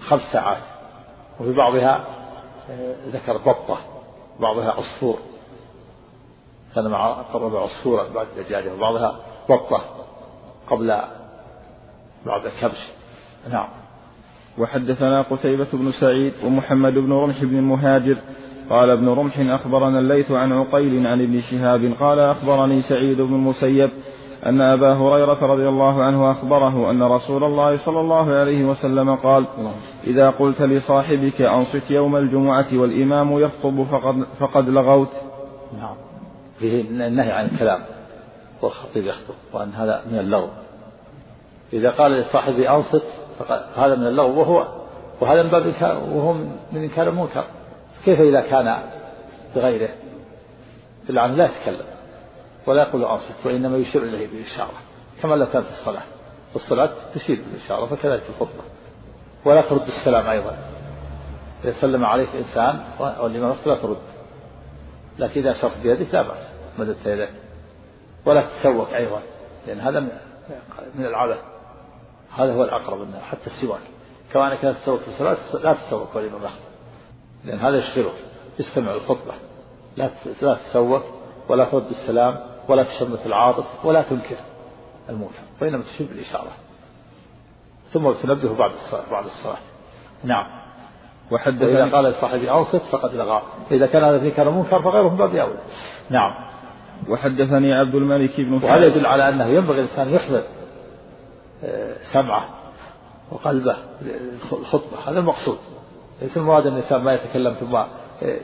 خمس 0.00 0.22
ساعات. 0.32 0.62
وفي 1.40 1.52
بعضها 1.52 2.06
آه، 2.70 2.94
ذكر 3.06 3.36
بطة 3.36 3.78
بعضها 4.40 4.70
عصفور. 4.70 5.18
كان 6.74 6.88
مع 6.88 7.12
قرب 7.12 7.56
عصفورا 7.56 8.08
بعد 8.14 8.26
دجاجة 8.36 8.74
وبعضها 8.74 9.29
بطة 9.48 9.80
قبل 10.70 10.86
بعد 12.26 12.46
الكبش. 12.46 12.90
نعم. 13.50 13.68
وحدثنا 14.58 15.22
قتيبة 15.22 15.68
بن 15.72 15.90
سعيد 15.90 16.32
ومحمد 16.44 16.92
بن 16.92 17.12
رمح 17.12 17.44
بن 17.44 17.56
المهاجر 17.56 18.16
قال 18.70 18.90
ابن 18.90 19.08
رمح 19.08 19.40
أخبرنا 19.40 19.98
الليث 19.98 20.30
عن 20.32 20.52
عقيل 20.52 21.06
عن 21.06 21.22
ابن 21.22 21.40
شهاب. 21.40 21.94
قال 22.00 22.18
أخبرني 22.18 22.82
سعيد 22.82 23.20
بن 23.20 23.34
المسيب 23.34 23.90
أن 24.46 24.60
أبا 24.60 24.92
هريرة 24.92 25.46
رضي 25.46 25.68
الله 25.68 26.02
عنه 26.02 26.30
أخبره 26.30 26.90
أن 26.90 27.02
رسول 27.02 27.44
الله 27.44 27.76
صلى 27.76 28.00
الله 28.00 28.32
عليه 28.32 28.64
وسلم 28.64 29.14
قال 29.14 29.46
إذا 30.06 30.30
قلت 30.30 30.62
لصاحبك 30.62 31.42
أنصت 31.42 31.90
يوم 31.90 32.16
الجمعة 32.16 32.66
والإمام 32.72 33.38
يخطب 33.38 33.82
فقد, 33.82 34.26
فقد 34.40 34.68
لغوت. 34.68 35.12
نعم. 35.78 35.94
فيه 36.58 36.80
النهي 36.80 37.32
عن 37.32 37.46
الكلام. 37.46 37.80
والخطيب 38.62 39.06
يخطب 39.06 39.34
وأن 39.52 39.72
هذا 39.72 40.02
من 40.10 40.18
اللغو. 40.18 40.48
إذا 41.72 41.90
قال 41.90 42.12
لصاحبه 42.12 42.76
أنصت 42.76 43.04
فهذا 43.38 43.94
من 43.94 44.06
اللغو 44.06 44.40
وهو 44.40 44.66
وهذا 45.20 45.42
من 45.42 45.48
باب 45.48 45.66
وهو 45.82 46.32
من 46.72 46.82
إنكار 46.82 47.08
المنكر. 47.08 47.44
كيف 48.04 48.20
إذا 48.20 48.40
كان 48.40 48.82
بغيره؟ 49.54 49.94
بالعنه 51.06 51.34
لا 51.34 51.44
يتكلم 51.44 51.86
ولا 52.66 52.82
يقول 52.82 53.04
أنصت 53.04 53.46
وإنما 53.46 53.76
يشير 53.78 54.02
إليه 54.02 54.26
بالإشارة. 54.26 54.72
كما 55.22 55.34
لو 55.34 55.46
كان 55.46 55.62
في 55.62 55.70
الصلاة 55.70 56.02
في 56.50 56.56
الصلاة 56.56 56.90
تشير 57.14 57.38
بالإشارة 57.46 57.86
فكذلك 57.86 58.22
في 58.22 58.30
الخطبة. 58.30 58.62
ولا 59.44 59.62
ترد 59.62 59.82
السلام 59.82 60.26
أيضا. 60.26 60.56
إذا 61.64 61.72
سلم 61.72 62.04
عليك 62.04 62.28
إنسان 62.34 62.80
والإمام 63.20 63.56
لا 63.66 63.74
ترد 63.74 63.96
لكن 65.18 65.40
إذا 65.40 65.50
أشرت 65.50 65.82
بيدك 65.82 66.14
لا 66.14 66.22
بأس 66.22 66.52
مددت 66.78 67.06
يدك 67.06 67.30
ولا 68.26 68.42
تتسوق 68.42 68.94
أيضا 68.94 69.22
لأن 69.66 69.80
هذا 69.80 70.00
من 70.94 71.06
العبث 71.06 71.38
هذا 72.36 72.52
هو 72.52 72.64
الأقرب 72.64 72.98
منه 72.98 73.20
حتى 73.20 73.46
السواك. 73.46 73.80
كما 74.32 74.52
أنك 74.52 74.64
لا 74.64 74.72
تتسوق 74.72 75.00
في 75.00 75.08
الصلاة 75.08 75.36
لا 75.62 75.74
تتسوق 75.74 76.16
والإمام 76.16 76.42
يخطب 76.42 76.70
لأن 77.44 77.58
هذا 77.58 77.76
يشغله. 77.76 78.12
يستمع 78.58 78.94
الخطبة. 78.94 79.34
لا 79.96 80.10
لا 80.42 80.54
تتسوق 80.54 81.02
ولا 81.48 81.64
ترد 81.64 81.86
السلام 81.86 82.36
ولا 82.68 82.82
تشمت 82.82 83.26
العاطس 83.26 83.84
ولا 83.84 84.02
تنكر 84.02 84.36
المنكر 85.08 85.42
وإنما 85.62 85.82
تشير 85.82 86.06
بالإشارة. 86.06 86.50
ثم 87.92 88.12
تنبه 88.12 88.54
بعد 88.54 88.70
الصلاة 88.70 89.10
بعد 89.10 89.24
الصلاة. 89.24 89.58
نعم. 90.24 90.60
وحدث 91.30 91.62
إذا 91.62 91.92
قال 91.92 92.04
لصاحبي 92.04 92.50
أوصف 92.50 92.90
فقد 92.92 93.14
لغى. 93.14 93.42
إذا 93.70 93.86
كان 93.86 94.04
هذا 94.04 94.18
فيه 94.18 94.30
كان 94.32 94.46
منكر 94.46 94.82
فغيره 94.82 95.08
من 95.08 95.16
باب 95.16 95.34
أولى. 95.34 95.58
نعم. 96.10 96.49
وحدثني 97.08 97.74
عبد 97.74 97.94
الملك 97.94 98.40
بن 98.40 98.52
وهذا 98.52 98.86
يدل 98.86 99.06
على 99.06 99.28
أنه 99.28 99.46
ينبغي 99.46 99.80
الإنسان 99.80 100.10
يحضر 100.10 100.42
آه، 101.64 101.96
سمعه 102.12 102.48
وقلبه 103.30 103.76
الخطبة 104.52 105.10
هذا 105.10 105.18
المقصود. 105.18 105.58
ليس 106.22 106.36
المراد 106.36 106.66
أن 106.66 106.72
الإنسان 106.72 107.04
ما 107.04 107.14
يتكلم 107.14 107.52
ثم 107.52 107.78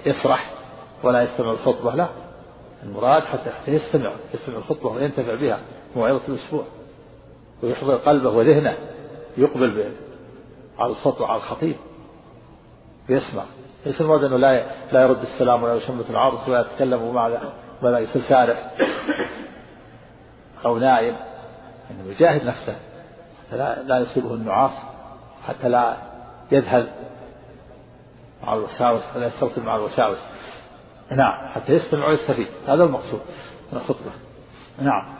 يسرح 0.06 0.54
ولا 1.02 1.22
يستمع 1.22 1.50
الخطبة 1.50 1.94
لا. 1.94 2.08
المراد 2.82 3.22
حتى 3.22 3.50
يستمع 3.68 4.10
يستمع 4.34 4.56
الخطبة 4.56 4.90
وينتفع 4.90 5.34
بها 5.34 5.60
موعظة 5.96 6.28
الأسبوع. 6.28 6.64
ويحضر 7.62 7.96
قلبه 7.96 8.30
وذهنه 8.30 8.76
يقبل 9.36 9.92
على 10.78 10.90
الخطبة 10.90 11.26
على 11.26 11.36
الخطيب 11.36 11.76
ويسمع 13.10 13.42
ليس 13.86 14.00
المراد 14.00 14.24
أنه 14.24 14.36
لا 14.36 14.66
لا 14.92 15.02
يرد 15.02 15.20
السلام 15.20 15.62
ولا 15.62 15.74
يشمت 15.74 16.10
العرس 16.10 16.48
ولا 16.48 16.60
يتكلم 16.60 17.02
وما 17.02 17.50
ولا 17.82 17.98
يصير 17.98 18.22
سارح 18.22 18.70
أو 20.64 20.78
نائم 20.78 21.16
إنه 21.90 22.10
يجاهد 22.10 22.44
نفسه 22.44 22.76
حتى 23.46 23.56
لا, 23.56 23.82
لا 23.82 23.98
يصيبه 23.98 24.34
النعاس 24.34 24.72
حتى 25.46 25.68
لا 25.68 25.96
يذهل 26.52 26.88
مع 28.42 28.54
الوساوس 28.54 29.02
ولا 29.16 29.26
يسترسل 29.26 29.62
مع 29.62 29.76
الوساوس. 29.76 30.18
نعم 31.10 31.48
حتى 31.48 31.72
يستمع 31.72 32.08
ويستفيد 32.08 32.48
هذا 32.66 32.84
المقصود 32.84 33.20
من 33.72 33.78
الخطبة. 33.78 34.10
نعم. 34.78 35.16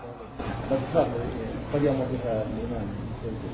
قد 1.75 1.83
يأمر 1.83 2.07
بها 2.13 2.43
الإمام 2.43 2.87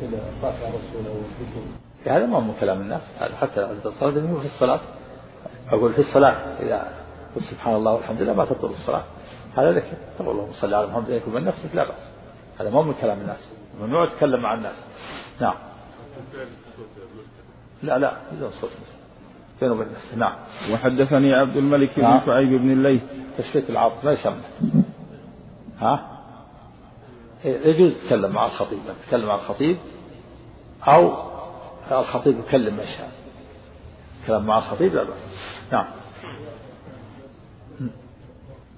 في 0.01 0.07
الصلاة 0.37 0.53
على 0.53 0.75
الرسول 0.75 1.07
أو 1.07 2.13
هذا 2.13 2.27
ما 2.27 2.37
هو 2.37 2.61
كلام 2.61 2.81
الناس 2.81 3.03
حتى 3.41 3.61
الصلاة 3.85 4.11
في 4.11 4.47
الصلاة 4.47 4.81
أقول 5.71 5.93
في 5.93 5.99
الصلاة 5.99 6.33
إذا 6.61 7.02
قل 7.37 7.43
سبحان 7.43 7.75
الله 7.75 7.93
والحمد 7.93 8.23
لله 8.23 8.33
ما 8.33 8.45
تبطل 8.45 8.71
الصلاة. 8.71 9.05
هذا 9.57 9.73
ذكر. 9.73 9.97
تقول 10.19 10.31
اللهم 10.31 10.53
صل 10.53 10.75
على 10.75 10.87
محمد 10.87 11.11
يكون 11.11 11.35
من 11.35 11.45
نفسك 11.45 11.75
لا 11.75 11.85
بأس. 11.89 12.11
هذا 12.61 12.71
مو 12.71 12.83
من 12.83 12.95
كلام 12.95 13.21
الناس. 13.21 13.57
ممنوع 13.81 14.09
تتكلم 14.09 14.43
مع 14.43 14.55
الناس. 14.55 14.85
نعم. 15.41 15.55
لا 17.83 17.99
لا 17.99 18.17
بدون 18.33 18.51
صوت. 18.51 18.71
بينه 19.61 19.73
وبين 19.73 19.87
الناس 19.87 20.15
نعم. 20.15 20.35
وحدثني 20.73 21.35
عبد 21.35 21.57
الملك 21.57 21.97
بن 21.97 22.03
نعم. 22.03 22.21
شعيب 22.27 22.49
بن 22.49 22.71
الليث. 22.71 23.03
تشفية 23.39 23.65
العاطف 23.69 24.05
ما 24.05 24.13
يسمى. 24.13 24.43
ها؟ 25.79 26.09
يجوز 27.45 28.03
تتكلم 28.03 28.33
مع 28.33 28.47
الخطيب. 28.47 28.79
تتكلم 29.05 29.27
مع 29.27 29.35
الخطيب 29.35 29.77
أو 30.89 31.31
الخطيب 31.91 32.39
يكلم 32.39 32.75
من 32.75 32.85
شاء. 32.99 33.11
كلام 34.27 34.47
مع 34.47 34.59
الخطيب 34.59 34.95
لا 34.95 35.03
بأس. 35.03 35.17
نعم. 35.73 35.87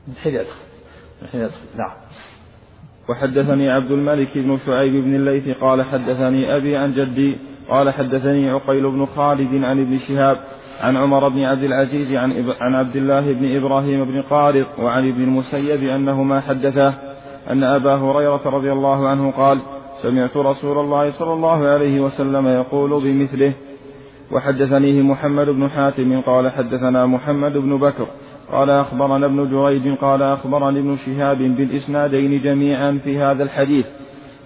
من 0.08 0.14
حين 0.22 0.34
يدخل 0.34 0.54
من 1.34 1.50
نعم. 1.78 1.90
وحدثني 3.08 3.70
عبد 3.70 3.90
الملك 3.90 4.38
بن 4.38 4.58
شعيب 4.66 5.04
بن 5.04 5.14
الليث 5.14 5.58
قال 5.58 5.82
حدثني 5.82 6.56
أبي 6.56 6.76
عن 6.76 6.92
جدي 6.92 7.36
قال 7.68 7.90
حدثني 7.90 8.50
عقيل 8.50 8.90
بن 8.90 9.06
خالد 9.06 9.64
عن 9.64 9.80
ابن 9.80 9.98
شهاب 9.98 10.36
عن 10.80 10.96
عمر 10.96 11.28
بن 11.28 11.44
عبد 11.44 11.62
العزيز 11.62 12.16
عن, 12.16 12.50
عن 12.60 12.74
عبد 12.74 12.96
الله 12.96 13.32
بن 13.32 13.56
إبراهيم 13.56 14.04
بن 14.04 14.22
قارط 14.22 14.66
وعن 14.78 15.08
ابن 15.08 15.22
المسيب 15.22 15.88
أنهما 15.88 16.40
حدثاه 16.40 16.94
أن 17.50 17.64
أبا 17.64 17.94
هريرة 17.94 18.48
رضي 18.48 18.72
الله 18.72 19.08
عنه 19.08 19.30
قال 19.30 19.60
سمعت 20.02 20.36
رسول 20.36 20.78
الله 20.78 21.10
صلى 21.10 21.32
الله 21.32 21.66
عليه 21.66 22.00
وسلم 22.00 22.48
يقول 22.48 22.90
بمثله 22.90 23.54
وحدثنيه 24.32 25.02
محمد 25.02 25.46
بن 25.46 25.68
حاتم 25.68 26.20
قال 26.20 26.50
حدثنا 26.50 27.06
محمد 27.06 27.52
بن 27.52 27.78
بكر 27.78 28.06
قال 28.54 28.70
أخبرنا 28.70 29.26
ابن 29.26 29.50
جريج 29.50 29.98
قال 29.98 30.22
أخبرني 30.22 30.78
ابن 30.78 30.96
شهاب 30.96 31.38
بالإسنادين 31.38 32.42
جميعا 32.42 33.00
في 33.04 33.18
هذا 33.18 33.42
الحديث. 33.42 33.86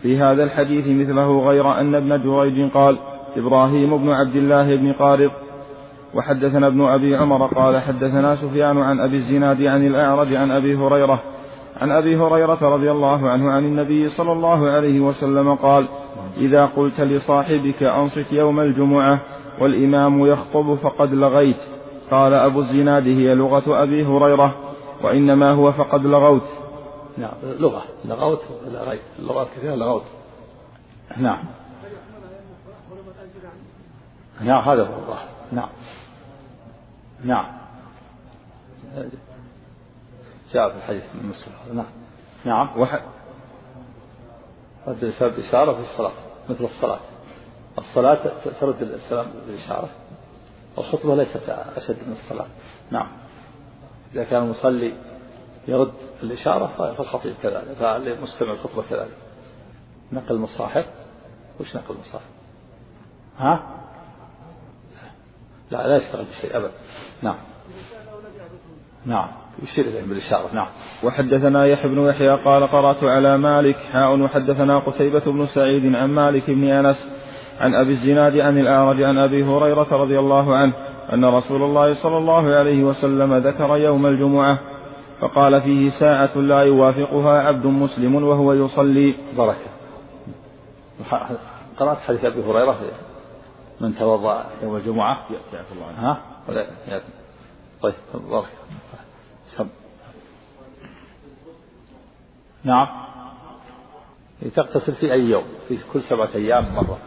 في 0.03 0.19
هذا 0.19 0.43
الحديث 0.45 0.87
مثله 0.87 1.49
غير 1.49 1.81
أن 1.81 1.95
ابن 1.95 2.23
جريج 2.23 2.71
قال 2.71 2.99
إبراهيم 3.37 3.99
بن 3.99 4.11
عبد 4.11 4.37
الله 4.37 4.77
بن 4.77 4.93
قارض 4.93 5.31
وحدثنا 6.15 6.67
ابن 6.67 6.81
أبي 6.81 7.17
عمر 7.17 7.47
قال 7.47 7.81
حدثنا 7.81 8.35
سفيان 8.35 8.79
عن 8.79 9.01
أبي 9.01 9.17
الزناد 9.17 9.63
عن 9.63 9.87
الأعرج 9.87 10.35
عن 10.35 10.51
أبي 10.51 10.77
هريرة. 10.77 11.23
عن 11.81 11.91
أبي 11.91 12.17
هريرة 12.17 12.59
رضي 12.63 12.91
الله 12.91 13.29
عنه 13.29 13.51
عن 13.51 13.65
النبي 13.65 14.09
صلى 14.09 14.33
الله 14.33 14.71
عليه 14.71 15.01
وسلم 15.01 15.55
قال 15.55 15.89
إذا 16.37 16.65
قلت 16.65 17.01
لصاحبك 17.01 17.83
أنصت 17.83 18.33
يوم 18.33 18.61
الجمعة 18.61 19.21
والإمام 19.61 20.27
يخطب 20.27 20.75
فقد 20.75 21.15
لغيت. 21.15 21.78
قال 22.11 22.35
أبو 22.35 22.61
الزناد 22.61 23.03
هي 23.03 23.35
لغة 23.35 23.83
أبي 23.83 24.07
هريرة 24.07 24.55
وإنما 25.03 25.53
هو 25.53 25.73
فقد 25.73 26.01
لغوت. 26.01 26.49
نعم 27.19 27.35
لغة 27.43 27.85
لغوت 28.05 28.43
لغيت 28.67 29.01
اللغات 29.19 29.49
كثيرة 29.57 29.75
لغوت. 29.75 30.05
نعم. 31.17 31.45
نعم 34.41 34.69
هذا 34.69 34.83
هو 34.83 34.95
الله 35.03 35.19
نعم. 35.53 35.69
نعم. 37.25 37.47
جاء 40.53 40.71
في 40.71 40.77
الحديث 40.77 41.03
من 41.15 41.29
مسلم. 41.29 41.77
نعم. 41.77 41.87
نعم. 42.45 42.81
وح... 42.81 43.01
رد 44.87 45.05
السلام 45.05 45.31
بالإشارة 45.31 45.73
في 45.73 45.81
الصلاة 45.81 46.13
مثل 46.49 46.65
الصلاة. 46.65 47.01
الصلاة 47.79 48.19
ترد 48.61 48.83
السلام 48.83 49.27
بالإشارة. 49.47 49.89
الخطبة 50.79 51.17
ليست 51.17 51.49
أشد 51.77 51.97
من 52.07 52.13
الصلاة. 52.13 52.47
نعم. 52.91 53.09
إذا 54.15 54.25
كان 54.25 54.43
المصلي 54.43 54.95
يرد 55.69 55.93
الإشارة 56.23 56.67
فالخطيب 56.67 57.35
كذلك 57.43 57.73
فالمستمع 57.81 58.53
الخطبة 58.53 58.83
كذلك. 58.91 59.17
نقل 60.13 60.35
المصاحف؟ 60.35 60.87
وش 61.61 61.77
نقل 61.77 61.95
المصاحف؟ 61.95 62.29
ها؟ 63.39 63.79
لا 65.71 65.89
لا 65.89 65.97
يشتغل 65.97 66.25
بشيء 66.25 66.57
أبدا 66.57 66.73
نعم. 67.23 67.37
نعم. 69.07 69.29
يشير 69.63 69.85
إليهم 69.85 70.09
بالإشارة. 70.09 70.55
نعم. 70.55 70.69
وحدثنا 71.05 71.67
يحيى 71.67 71.91
بن 71.91 72.09
يحيى 72.09 72.45
قال 72.45 72.69
قرأت 72.69 73.05
على 73.05 73.39
مالك 73.39 73.77
حاء 73.77 74.19
وحدثنا 74.21 74.79
قتيبة 74.79 75.25
بن 75.25 75.47
سعيد 75.47 75.95
عن 75.95 76.09
مالك 76.11 76.51
بن 76.51 76.65
أنس 76.65 76.97
عن 77.61 77.75
أبي 77.75 77.93
الزناد 77.93 78.37
عن 78.37 78.59
الأعرج 78.59 79.03
عن 79.03 79.19
أبي 79.19 79.45
هريرة 79.45 79.97
رضي 79.97 80.19
الله 80.19 80.57
عنه 80.57 80.73
أن 81.13 81.25
رسول 81.25 81.63
الله 81.63 82.03
صلى 82.03 82.19
الله 82.19 82.55
عليه 82.55 82.85
وسلم 82.85 83.35
ذكر 83.35 83.77
يوم 83.77 84.07
الجمعة 84.07 84.59
فقال 85.21 85.63
فيه 85.63 85.91
ساعة 85.91 86.39
لا 86.39 86.63
يوافقها 86.63 87.43
عبد 87.43 87.67
مسلم 87.67 88.15
وهو 88.15 88.53
يصلي. 88.53 89.15
بركة 89.37 89.71
قرأت 91.79 91.97
حديث 91.99 92.25
أبي 92.25 92.43
هريرة 92.43 92.79
من 93.81 93.95
توضأ 93.95 94.45
يوم 94.63 94.77
الجمعة. 94.77 95.19
يأتي 95.31 95.73
الله 95.73 95.87
عنه. 95.87 96.11
ها؟ 96.11 96.21
ولا 96.49 96.67
يأتي. 96.89 97.13
طيب 97.83 97.95
بركة 98.15 98.49
سم. 99.57 99.69
نعم. 102.65 102.89
تغتسل 104.57 104.93
في 104.93 105.13
أي 105.13 105.21
يوم 105.21 105.45
في 105.69 105.79
كل 105.93 106.01
سبعة 106.01 106.29
أيام 106.35 106.75
مرة. 106.75 106.99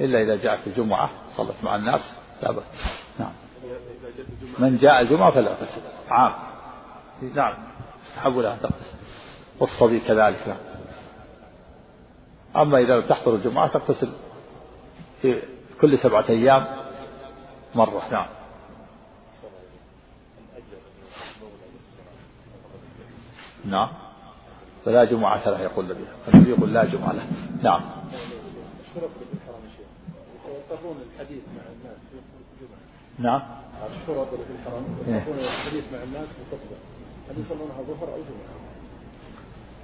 إلا 0.00 0.22
إذا 0.22 0.36
جاءت 0.36 0.66
الجمعة 0.66 1.10
صلت 1.36 1.64
مع 1.64 1.76
الناس 1.76 2.14
لا 2.42 2.52
بأس. 2.52 2.64
نعم. 3.18 3.32
من 4.58 4.76
جاء 4.76 5.00
الجمعة 5.00 5.30
فلا 5.30 5.50
يغتسل 5.50 5.80
عام. 6.08 6.32
نعم. 7.34 7.54
يستحب 8.06 8.38
لها 8.38 8.54
أن 8.54 8.60
تغتسل 8.60 8.96
والصبي 9.60 10.00
كذلك 10.00 10.48
نعم. 10.48 10.58
أما 12.56 12.78
إذا 12.78 12.96
لم 12.96 13.08
تحضر 13.08 13.34
الجمعة 13.34 13.72
تغتسل 13.72 14.12
في 15.22 15.42
كل 15.80 15.98
سبعة 15.98 16.24
أيام 16.28 16.66
مرة 17.74 18.02
نعم. 18.12 18.26
نعم. 23.64 23.88
فلا 24.84 25.04
جمعة 25.04 25.48
له 25.48 25.60
يقول 25.60 25.84
النبي. 25.84 26.04
النبي 26.34 26.50
يقول 26.50 26.74
لا 26.74 26.84
جمعة 26.84 27.12
له. 27.12 27.26
نعم. 27.62 27.95
يضطرون 30.46 30.96
الحديث 31.06 31.42
مع 31.56 31.62
الناس 31.72 31.98
في 32.10 32.18
الجمعة. 32.52 32.80
نعم. 33.18 33.42
الشرط 33.86 34.28
في 34.28 34.52
الحرم 34.52 34.84
يضطرون 35.06 35.38
الحديث 35.38 35.92
مع 35.92 36.02
الناس 36.02 36.26
في 36.28 36.38
الخطبة 36.42 36.76
هل 37.30 37.40
يصلونها 37.40 37.82
ظهر 37.82 38.08
أو 38.14 38.18
جمعة؟ 38.18 38.56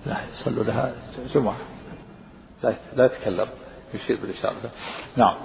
لا 0.07 0.17
يصلوا 0.33 0.65
لها 0.65 0.95
جمعة. 1.35 1.57
لا 2.63 2.75
لا 2.97 3.05
يتكلم. 3.05 3.49
يشير 3.95 4.21
بالإشارة. 4.21 4.71
نعم. 5.17 5.37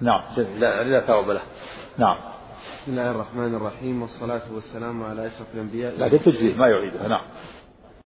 نعم 0.00 0.22
لا 0.36 0.84
لا 0.84 1.00
ثواب 1.06 1.30
له. 1.30 1.42
نعم. 1.98 2.16
بسم 2.82 2.90
الله 2.92 3.10
الرحمن 3.10 3.54
الرحيم 3.54 4.02
والصلاة 4.02 4.52
والسلام 4.52 5.04
على 5.04 5.26
أشرف 5.26 5.54
الأنبياء. 5.54 5.98
لكن 5.98 6.24
تجزي 6.24 6.54
ما 6.54 6.68
يعيدها. 6.68 7.08
نعم. 7.08 7.26